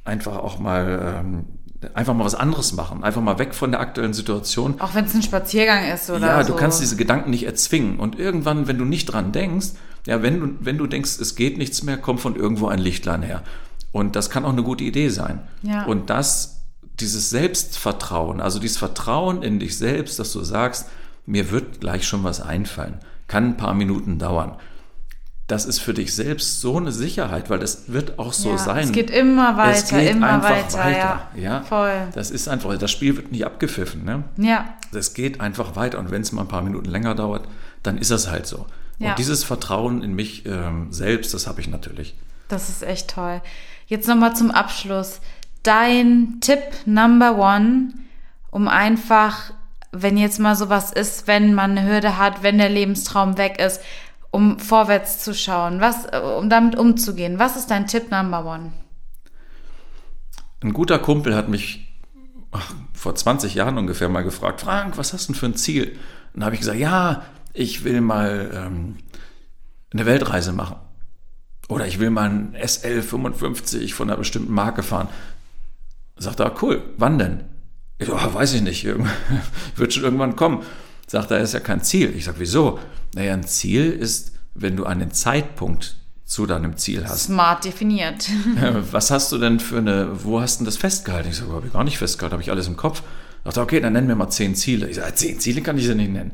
einfach 0.04 0.38
auch 0.38 0.60
mal, 0.60 1.22
ähm, 1.24 1.46
einfach 1.94 2.14
mal 2.14 2.26
was 2.26 2.36
anderes 2.36 2.74
machen, 2.74 3.04
einfach 3.04 3.22
mal 3.22 3.40
weg 3.40 3.54
von 3.54 3.72
der 3.72 3.80
aktuellen 3.80 4.14
Situation. 4.14 4.80
Auch 4.82 4.96
wenn 4.96 5.06
es 5.06 5.14
ein 5.14 5.22
Spaziergang 5.22 5.92
ist 5.92 6.10
oder 6.10 6.28
Ja, 6.28 6.44
so. 6.44 6.54
du 6.54 6.60
kannst 6.60 6.82
diese 6.82 6.96
Gedanken 6.96 7.30
nicht 7.30 7.46
erzwingen. 7.46 8.00
Und 8.00 8.18
irgendwann, 8.18 8.68
wenn 8.68 8.78
du 8.78 8.86
nicht 8.86 9.06
dran 9.08 9.32
denkst, 9.32 9.68
ja, 10.06 10.22
wenn 10.22 10.40
du, 10.40 10.56
wenn 10.60 10.78
du 10.78 10.88
denkst, 10.88 11.20
es 11.20 11.36
geht 11.36 11.58
nichts 11.58 11.84
mehr, 11.84 11.98
kommt 11.98 12.20
von 12.20 12.36
irgendwo 12.36 12.68
ein 12.68 12.80
Lichtlein 12.80 13.24
her. 13.24 13.44
Und 13.92 14.16
das 14.16 14.30
kann 14.30 14.44
auch 14.44 14.52
eine 14.52 14.64
gute 14.64 14.84
Idee 14.84 15.10
sein. 15.10 15.42
Ja. 15.62 15.86
Und 15.86 16.10
das, 16.10 16.64
dieses 17.00 17.30
Selbstvertrauen, 17.30 18.42
also 18.42 18.60
dieses 18.60 18.78
Vertrauen 18.78 19.44
in 19.44 19.60
dich 19.60 19.78
selbst, 19.78 20.20
dass 20.20 20.34
du 20.34 20.44
sagst, 20.44 20.88
mir 21.26 21.52
wird 21.52 21.80
gleich 21.80 22.06
schon 22.06 22.24
was 22.24 22.42
einfallen, 22.42 23.00
kann 23.28 23.50
ein 23.50 23.58
paar 23.58 23.74
Minuten 23.74 24.20
dauern. 24.20 24.58
Das 25.48 25.66
ist 25.66 25.80
für 25.80 25.94
dich 25.94 26.16
selbst 26.16 26.62
so 26.62 26.78
eine 26.78 26.92
Sicherheit, 26.92 27.50
weil 27.50 27.60
das 27.60 27.92
wird 27.92 28.18
auch 28.18 28.34
so 28.34 28.52
ja, 28.52 28.58
sein. 28.58 28.86
Es 28.86 28.92
geht 28.92 29.10
immer 29.10 29.58
weiter, 29.58 29.78
es 29.78 29.88
geht 29.90 30.10
immer 30.10 30.34
einfach 30.34 30.50
weiter, 30.50 30.80
weiter. 30.80 31.28
ja. 31.36 31.42
ja. 31.42 31.62
Voll. 31.62 32.08
Das 32.14 32.32
ist 32.32 32.48
einfach, 32.48 32.78
das 32.78 32.92
Spiel 32.92 33.16
wird 33.18 33.32
nicht 33.32 33.46
abgepfiffen. 33.46 34.06
Ne? 34.06 34.24
Ja. 34.38 34.66
Das 34.92 35.14
geht 35.14 35.42
einfach 35.42 35.76
weiter. 35.76 36.00
Und 36.00 36.12
wenn 36.12 36.22
es 36.22 36.32
mal 36.32 36.44
ein 36.44 36.48
paar 36.48 36.62
Minuten 36.62 36.90
länger 36.90 37.14
dauert, 37.14 37.48
dann 37.84 37.98
ist 37.98 38.10
das 38.10 38.30
halt 38.30 38.48
so. 38.48 38.66
Ja. 39.00 39.12
Und 39.12 39.20
dieses 39.20 39.44
Vertrauen 39.44 40.04
in 40.04 40.14
mich 40.14 40.46
ähm, 40.46 40.92
selbst, 40.92 41.34
das 41.34 41.48
habe 41.48 41.62
ich 41.62 41.68
natürlich. 41.68 42.16
Das 42.48 42.70
ist 42.70 42.84
echt 42.84 43.10
toll. 43.10 43.42
Jetzt 43.88 44.08
nochmal 44.08 44.36
zum 44.36 44.52
Abschluss. 44.52 45.20
Dein 45.64 46.38
Tipp 46.42 46.60
Number 46.86 47.38
One, 47.38 47.94
um 48.52 48.68
einfach, 48.68 49.54
wenn 49.92 50.18
jetzt 50.18 50.40
mal 50.40 50.56
sowas 50.56 50.92
ist, 50.92 51.28
wenn 51.28 51.54
man 51.54 51.78
eine 51.78 51.88
Hürde 51.88 52.18
hat, 52.18 52.44
wenn 52.44 52.58
der 52.58 52.70
Lebenstraum 52.70 53.38
weg 53.38 53.60
ist, 53.60 53.82
um 54.32 54.60
vorwärts 54.60 55.20
zu 55.20 55.34
schauen, 55.34 55.80
was, 55.80 56.08
um 56.38 56.50
damit 56.50 56.76
umzugehen. 56.76 57.40
Was 57.40 57.56
ist 57.56 57.72
dein 57.72 57.88
Tipp 57.88 58.12
Number 58.12 58.46
One? 58.46 58.74
Ein 60.62 60.74
guter 60.74 60.98
Kumpel 60.98 61.36
hat 61.36 61.50
mich 61.50 61.94
vor 62.94 63.16
20 63.16 63.56
Jahren 63.56 63.78
ungefähr 63.78 64.10
mal 64.10 64.24
gefragt, 64.24 64.62
Frank, 64.62 64.98
was 64.98 65.14
hast 65.14 65.28
du 65.28 65.34
denn 65.34 65.40
für 65.40 65.46
ein 65.48 65.56
Ziel? 65.56 65.90
Und 66.34 66.40
dann 66.40 66.46
habe 66.46 66.56
ich 66.56 66.62
gesagt, 66.62 66.80
ja, 66.80 67.24
ich 67.54 67.84
will 67.84 68.02
mal 68.02 68.52
ähm, 68.54 68.98
eine 69.92 70.06
Weltreise 70.06 70.52
machen. 70.52 70.78
Oder 71.70 71.88
ich 71.88 72.00
will 72.00 72.10
mal 72.10 72.30
ein 72.30 72.56
SL 72.62 73.02
55 73.02 73.94
von 73.94 74.10
einer 74.10 74.18
bestimmten 74.18 74.54
Marke 74.54 74.84
fahren. 74.84 75.08
Sagt 76.18 76.40
er, 76.40 76.62
cool, 76.62 76.84
wann 76.98 77.18
denn? 77.18 77.46
Ich 78.00 78.08
so, 78.08 78.16
oh, 78.16 78.34
weiß 78.34 78.54
ich 78.54 78.62
nicht, 78.62 78.86
wird 79.76 79.94
schon 79.94 80.04
irgendwann 80.04 80.36
kommen. 80.36 80.64
Sagt 81.08 81.32
er, 81.32 81.40
ist 81.40 81.54
ja 81.54 81.60
kein 81.60 81.82
Ziel. 81.82 82.14
Ich 82.16 82.26
sage, 82.26 82.40
wieso? 82.40 82.80
Naja, 83.16 83.34
ein 83.34 83.46
Ziel 83.46 83.92
ist, 83.92 84.34
wenn 84.54 84.76
du 84.76 84.86
einen 84.86 85.12
Zeitpunkt 85.12 85.98
zu 86.26 86.46
deinem 86.46 86.78
Ziel 86.78 87.08
hast. 87.08 87.26
Smart 87.26 87.66
definiert. 87.66 88.30
Was 88.92 89.12
hast 89.12 89.32
du 89.32 89.38
denn 89.38 89.60
für 89.60 89.78
eine, 89.78 90.24
wo 90.24 90.42
hast 90.42 90.62
du 90.62 90.66
das 90.66 90.78
festgehalten? 90.78 91.30
Ich 91.30 91.38
sage, 91.38 91.52
habe 91.52 91.68
ich 91.68 91.74
gar 91.74 91.84
nicht 91.84 91.98
festgehalten, 91.98 92.34
habe 92.34 92.44
ich 92.44 92.52
alles 92.52 92.68
im 92.68 92.78
Kopf. 92.78 93.04
Ich 93.40 93.44
dachte, 93.44 93.62
okay, 93.62 93.82
dann 93.82 93.94
nennen 93.94 94.08
wir 94.08 94.16
mal 94.16 94.30
zehn 94.30 94.56
Ziele. 94.56 94.88
Ich 94.88 94.96
sage, 94.96 95.14
zehn 95.16 95.40
Ziele 95.40 95.62
kann 95.62 95.78
ich 95.78 95.86
sie 95.86 95.96
nicht 95.96 96.12
nennen. 96.12 96.32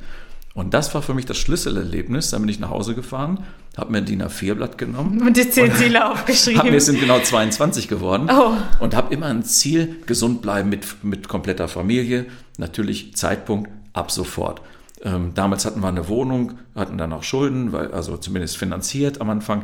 Und 0.60 0.74
das 0.74 0.94
war 0.94 1.02
für 1.02 1.14
mich 1.14 1.26
das 1.26 1.38
Schlüsselerlebnis. 1.38 2.32
Dann 2.32 2.42
bin 2.42 2.50
ich 2.50 2.60
nach 2.60 2.70
Hause 2.70 2.94
gefahren, 2.94 3.46
habe 3.78 3.94
mir 3.94 4.00
ein 4.00 4.06
DIN 4.06 4.22
A4-Blatt 4.22 4.78
genommen. 4.78 5.22
Und 5.22 5.38
die 5.38 5.50
zehn 5.50 5.74
Ziele 5.74 6.12
aufgeschrieben. 6.12 6.60
Hab, 6.62 6.70
mir 6.70 6.82
sind 6.82 7.00
genau 7.00 7.20
22 7.20 7.88
geworden. 7.88 8.30
Oh. 8.30 8.58
Und 8.84 8.94
habe 8.94 9.14
immer 9.14 9.28
ein 9.28 9.44
Ziel, 9.44 9.96
gesund 10.06 10.42
bleiben 10.42 10.70
mit, 10.70 11.02
mit 11.02 11.30
kompletter 11.30 11.70
Familie. 11.70 12.26
Natürlich 12.58 13.16
Zeitpunkt 13.16 13.70
ab 13.94 14.12
sofort. 14.12 14.62
Ähm, 15.02 15.32
damals 15.34 15.64
hatten 15.64 15.80
wir 15.80 15.88
eine 15.88 16.10
Wohnung, 16.10 16.60
hatten 16.76 16.98
dann 16.98 17.14
auch 17.14 17.24
Schulden, 17.24 17.72
weil, 17.72 17.94
also 17.94 18.18
zumindest 18.18 18.58
finanziert 18.58 19.22
am 19.22 19.30
Anfang. 19.30 19.64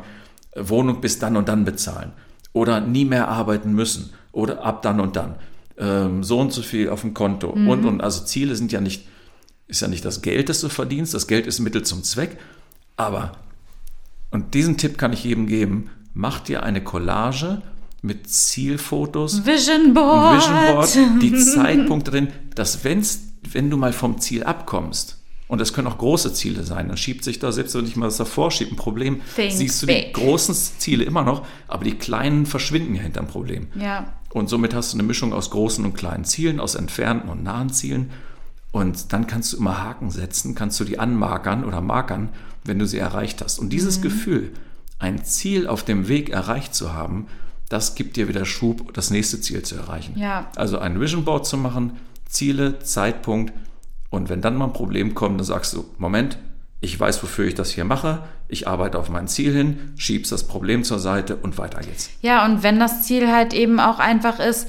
Wohnung 0.56 1.02
bis 1.02 1.20
dann 1.20 1.36
und 1.36 1.50
dann 1.50 1.66
bezahlen. 1.66 2.14
Oder 2.54 2.80
nie 2.80 3.04
mehr 3.04 3.28
arbeiten 3.28 3.74
müssen. 3.74 4.12
Oder 4.32 4.64
ab 4.64 4.82
dann 4.82 5.02
und 5.02 5.18
dann. 5.18 5.36
Ähm, 5.78 6.24
so 6.24 6.40
und 6.40 6.54
so 6.54 6.62
viel 6.62 6.88
auf 6.88 7.02
dem 7.02 7.14
Konto. 7.14 7.54
Mhm. 7.54 7.68
Und, 7.68 7.86
und, 7.86 8.02
also 8.02 8.24
Ziele 8.24 8.56
sind 8.56 8.72
ja 8.72 8.80
nicht 8.80 9.06
ist 9.68 9.82
ja 9.82 9.88
nicht 9.88 10.06
das 10.06 10.22
Geld, 10.22 10.50
das 10.50 10.62
du 10.62 10.70
verdienst. 10.70 11.14
Das 11.14 11.28
Geld 11.28 11.48
ist 11.48 11.60
Mittel 11.60 11.84
zum 11.84 12.04
Zweck. 12.04 12.38
Aber, 12.98 13.34
und 14.32 14.54
diesen 14.54 14.78
Tipp 14.78 14.98
kann 14.98 15.14
ich 15.14 15.24
jedem 15.24 15.48
geben, 15.48 15.90
mach 16.14 16.40
dir 16.40 16.64
eine 16.64 16.84
Collage 16.84 17.62
mit 18.02 18.30
Zielfotos. 18.30 19.46
Vision 19.46 19.94
Board. 19.94 20.38
Vision 20.38 20.66
Board, 20.68 21.22
die 21.22 21.36
Zeitpunkte 21.38 22.12
drin, 22.12 22.28
dass 22.54 22.84
wenn's, 22.84 23.22
wenn 23.52 23.70
du 23.70 23.78
mal 23.78 23.94
vom 23.94 24.20
Ziel 24.20 24.44
abkommst, 24.44 25.18
und 25.48 25.62
das 25.62 25.74
können 25.74 25.88
auch 25.88 26.00
große 26.00 26.34
Ziele 26.34 26.64
sein, 26.64 26.88
dann 26.88 26.98
schiebt 26.98 27.24
sich 27.24 27.38
da, 27.38 27.52
selbst 27.52 27.76
wenn 27.76 27.86
ich 27.86 27.96
mal 27.96 28.08
das 28.08 28.18
davor 28.18 28.50
schiebe, 28.50 28.74
ein 28.74 28.78
Problem, 28.78 29.22
Think 29.36 29.52
siehst 29.52 29.84
du 29.84 29.88
big. 29.88 30.08
die 30.08 30.14
großen 30.14 30.56
Ziele 30.56 31.04
immer 31.04 31.24
noch, 31.24 31.46
aber 31.68 31.84
die 31.84 31.94
kleinen 31.94 32.48
verschwinden 32.48 32.96
ja 32.96 33.04
hinterm 33.04 33.28
Problem. 33.28 33.68
Ja. 33.80 34.14
Und 34.34 34.50
somit 34.50 34.74
hast 34.74 34.94
du 34.94 34.98
eine 34.98 35.08
Mischung 35.08 35.34
aus 35.34 35.52
großen 35.52 35.86
und 35.86 35.94
kleinen 35.94 36.26
Zielen, 36.26 36.60
aus 36.60 36.76
entfernten 36.76 37.30
und 37.30 37.44
nahen 37.44 37.70
Zielen. 37.70 38.10
Und 38.76 39.14
dann 39.14 39.26
kannst 39.26 39.54
du 39.54 39.58
immer 39.58 39.82
Haken 39.82 40.12
setzen, 40.12 40.54
kannst 40.54 40.78
du 40.82 40.84
die 40.84 41.00
anmarkern 41.00 41.64
oder 41.64 41.80
markern, 41.80 42.28
wenn 42.66 42.78
du 42.78 42.86
sie 42.86 42.98
erreicht 42.98 43.42
hast. 43.42 43.58
Und 43.58 43.70
dieses 43.70 44.00
mhm. 44.00 44.02
Gefühl, 44.02 44.52
ein 45.00 45.24
Ziel 45.24 45.66
auf 45.66 45.84
dem 45.84 46.10
Weg 46.10 46.30
erreicht 46.30 46.76
zu 46.76 46.92
haben, 46.92 47.28
das 47.70 47.96
gibt 47.96 48.18
dir 48.18 48.28
wieder 48.28 48.44
Schub, 48.44 48.94
das 48.94 49.12
nächste 49.12 49.40
Ziel 49.40 49.62
zu 49.62 49.78
erreichen. 49.78 50.20
Ja. 50.20 50.52
Also 50.58 50.78
ein 50.78 51.00
Vision 51.00 51.24
Board 51.24 51.48
zu 51.48 51.56
machen, 51.56 51.94
Ziele, 52.28 52.80
Zeitpunkt. 52.80 53.54
Und 54.10 54.28
wenn 54.28 54.42
dann 54.42 54.58
mal 54.58 54.66
ein 54.66 54.74
Problem 54.74 55.16
kommt, 55.16 55.40
dann 55.40 55.46
sagst 55.46 55.72
du, 55.72 55.86
Moment, 55.98 56.38
ich 56.82 57.00
weiß, 57.00 57.24
wofür 57.24 57.46
ich 57.46 57.56
das 57.56 57.72
hier 57.72 57.86
mache, 57.86 58.24
ich 58.50 58.68
arbeite 58.68 59.00
auf 59.00 59.08
mein 59.08 59.30
Ziel 59.30 59.54
hin, 59.54 59.94
schieb's 59.96 60.32
das 60.32 60.50
Problem 60.50 60.84
zur 60.84 61.00
Seite 61.00 61.38
und 61.38 61.58
weiter 61.58 61.80
geht's. 61.80 62.10
Ja, 62.20 62.44
und 62.44 62.62
wenn 62.62 62.78
das 62.78 63.04
Ziel 63.04 63.32
halt 63.32 63.54
eben 63.54 63.80
auch 63.80 64.00
einfach 64.00 64.40
ist, 64.40 64.68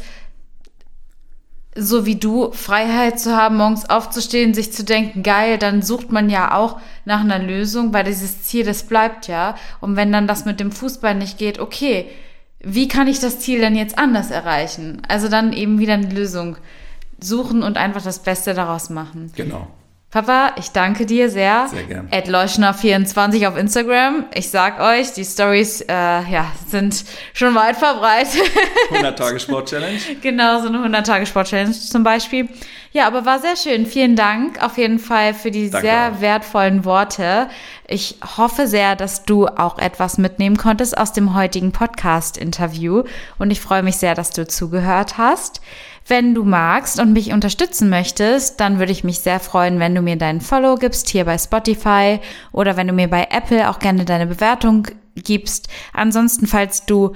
so 1.76 2.06
wie 2.06 2.16
du, 2.16 2.52
Freiheit 2.52 3.20
zu 3.20 3.36
haben, 3.36 3.56
morgens 3.56 3.88
aufzustehen, 3.88 4.54
sich 4.54 4.72
zu 4.72 4.84
denken, 4.84 5.22
geil, 5.22 5.58
dann 5.58 5.82
sucht 5.82 6.10
man 6.10 6.30
ja 6.30 6.54
auch 6.54 6.80
nach 7.04 7.20
einer 7.20 7.38
Lösung, 7.38 7.92
weil 7.92 8.04
dieses 8.04 8.42
Ziel, 8.42 8.64
das 8.64 8.84
bleibt 8.84 9.28
ja. 9.28 9.54
Und 9.80 9.96
wenn 9.96 10.12
dann 10.12 10.26
das 10.26 10.44
mit 10.44 10.58
dem 10.58 10.72
Fußball 10.72 11.14
nicht 11.14 11.38
geht, 11.38 11.58
okay, 11.58 12.06
wie 12.60 12.88
kann 12.88 13.06
ich 13.06 13.20
das 13.20 13.38
Ziel 13.40 13.60
denn 13.60 13.76
jetzt 13.76 13.98
anders 13.98 14.30
erreichen? 14.30 15.02
Also 15.08 15.28
dann 15.28 15.52
eben 15.52 15.78
wieder 15.78 15.94
eine 15.94 16.08
Lösung 16.08 16.56
suchen 17.20 17.62
und 17.62 17.76
einfach 17.76 18.02
das 18.02 18.20
Beste 18.20 18.54
daraus 18.54 18.90
machen. 18.90 19.30
Genau. 19.36 19.68
Papa, 20.16 20.52
ich 20.56 20.70
danke 20.70 21.04
dir 21.04 21.28
sehr. 21.28 21.68
Sehr 21.68 21.82
gern. 21.82 22.08
Ed 22.10 22.28
Leuschner24 22.28 23.48
auf 23.48 23.58
Instagram. 23.58 24.24
Ich 24.32 24.48
sag 24.48 24.80
euch, 24.80 25.12
die 25.12 25.26
Stories 25.26 25.82
äh, 25.82 25.92
ja, 25.92 26.50
sind 26.68 27.04
schon 27.34 27.54
weit 27.54 27.76
verbreitet. 27.76 28.40
100 28.92 29.18
Tage 29.18 29.38
Sport 29.38 29.68
Challenge. 29.68 29.98
genau, 30.22 30.62
so 30.62 30.68
eine 30.68 30.78
100 30.78 31.06
Tage 31.06 31.26
Sport 31.26 31.48
Challenge 31.48 31.72
zum 31.72 32.02
Beispiel. 32.02 32.48
Ja, 32.92 33.06
aber 33.06 33.26
war 33.26 33.40
sehr 33.40 33.56
schön. 33.56 33.84
Vielen 33.84 34.16
Dank 34.16 34.64
auf 34.64 34.78
jeden 34.78 34.98
Fall 34.98 35.34
für 35.34 35.50
die 35.50 35.68
Danke 35.68 35.86
sehr 35.86 36.12
auch. 36.16 36.20
wertvollen 36.22 36.86
Worte. 36.86 37.50
Ich 37.86 38.16
hoffe 38.38 38.66
sehr, 38.68 38.96
dass 38.96 39.26
du 39.26 39.46
auch 39.48 39.78
etwas 39.78 40.16
mitnehmen 40.16 40.56
konntest 40.56 40.96
aus 40.96 41.12
dem 41.12 41.34
heutigen 41.34 41.72
Podcast-Interview. 41.72 43.02
Und 43.38 43.50
ich 43.50 43.60
freue 43.60 43.82
mich 43.82 43.98
sehr, 43.98 44.14
dass 44.14 44.30
du 44.30 44.48
zugehört 44.48 45.18
hast. 45.18 45.60
Wenn 46.08 46.34
du 46.34 46.44
magst 46.44 47.00
und 47.00 47.12
mich 47.12 47.32
unterstützen 47.32 47.88
möchtest, 47.88 48.60
dann 48.60 48.78
würde 48.78 48.92
ich 48.92 49.02
mich 49.02 49.18
sehr 49.18 49.40
freuen, 49.40 49.80
wenn 49.80 49.94
du 49.94 50.02
mir 50.02 50.16
deinen 50.16 50.40
Follow 50.40 50.76
gibst 50.76 51.08
hier 51.08 51.24
bei 51.24 51.36
Spotify 51.36 52.20
oder 52.52 52.76
wenn 52.76 52.86
du 52.86 52.92
mir 52.92 53.08
bei 53.08 53.26
Apple 53.30 53.68
auch 53.68 53.80
gerne 53.80 54.04
deine 54.04 54.26
Bewertung 54.26 54.86
gibst. 55.16 55.68
Ansonsten, 55.92 56.46
falls 56.46 56.86
du 56.86 57.14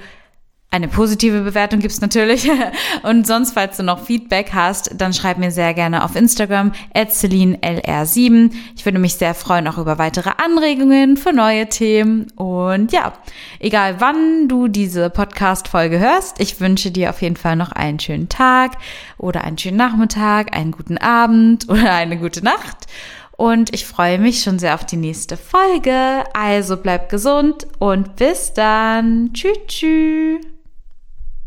eine 0.71 0.87
positive 0.87 1.41
Bewertung 1.41 1.81
gibt's 1.81 1.99
natürlich. 1.99 2.49
Und 3.03 3.27
sonst, 3.27 3.53
falls 3.53 3.75
du 3.75 3.83
noch 3.83 4.05
Feedback 4.05 4.51
hast, 4.53 4.91
dann 4.95 5.13
schreib 5.13 5.37
mir 5.37 5.51
sehr 5.51 5.73
gerne 5.73 6.03
auf 6.03 6.15
Instagram 6.15 6.71
lr7. 6.95 8.51
Ich 8.75 8.85
würde 8.85 8.97
mich 8.97 9.15
sehr 9.15 9.33
freuen 9.33 9.67
auch 9.67 9.77
über 9.77 9.97
weitere 9.97 10.31
Anregungen 10.37 11.17
für 11.17 11.33
neue 11.33 11.67
Themen. 11.67 12.31
Und 12.37 12.93
ja, 12.93 13.11
egal 13.59 13.99
wann 13.99 14.47
du 14.47 14.69
diese 14.69 15.09
Podcast-Folge 15.09 15.99
hörst, 15.99 16.39
ich 16.39 16.61
wünsche 16.61 16.89
dir 16.89 17.09
auf 17.09 17.21
jeden 17.21 17.35
Fall 17.35 17.57
noch 17.57 17.73
einen 17.73 17.99
schönen 17.99 18.29
Tag 18.29 18.77
oder 19.17 19.43
einen 19.43 19.57
schönen 19.57 19.77
Nachmittag, 19.77 20.55
einen 20.55 20.71
guten 20.71 20.97
Abend 20.97 21.67
oder 21.69 21.93
eine 21.93 22.17
gute 22.17 22.43
Nacht. 22.43 22.87
Und 23.35 23.73
ich 23.73 23.85
freue 23.85 24.19
mich 24.19 24.41
schon 24.43 24.59
sehr 24.59 24.75
auf 24.75 24.85
die 24.85 24.97
nächste 24.97 25.35
Folge. 25.35 26.23
Also 26.33 26.77
bleib 26.77 27.09
gesund 27.09 27.67
und 27.79 28.15
bis 28.15 28.53
dann. 28.53 29.31
Tschüss, 29.33 29.57
tschüss. 29.67 30.50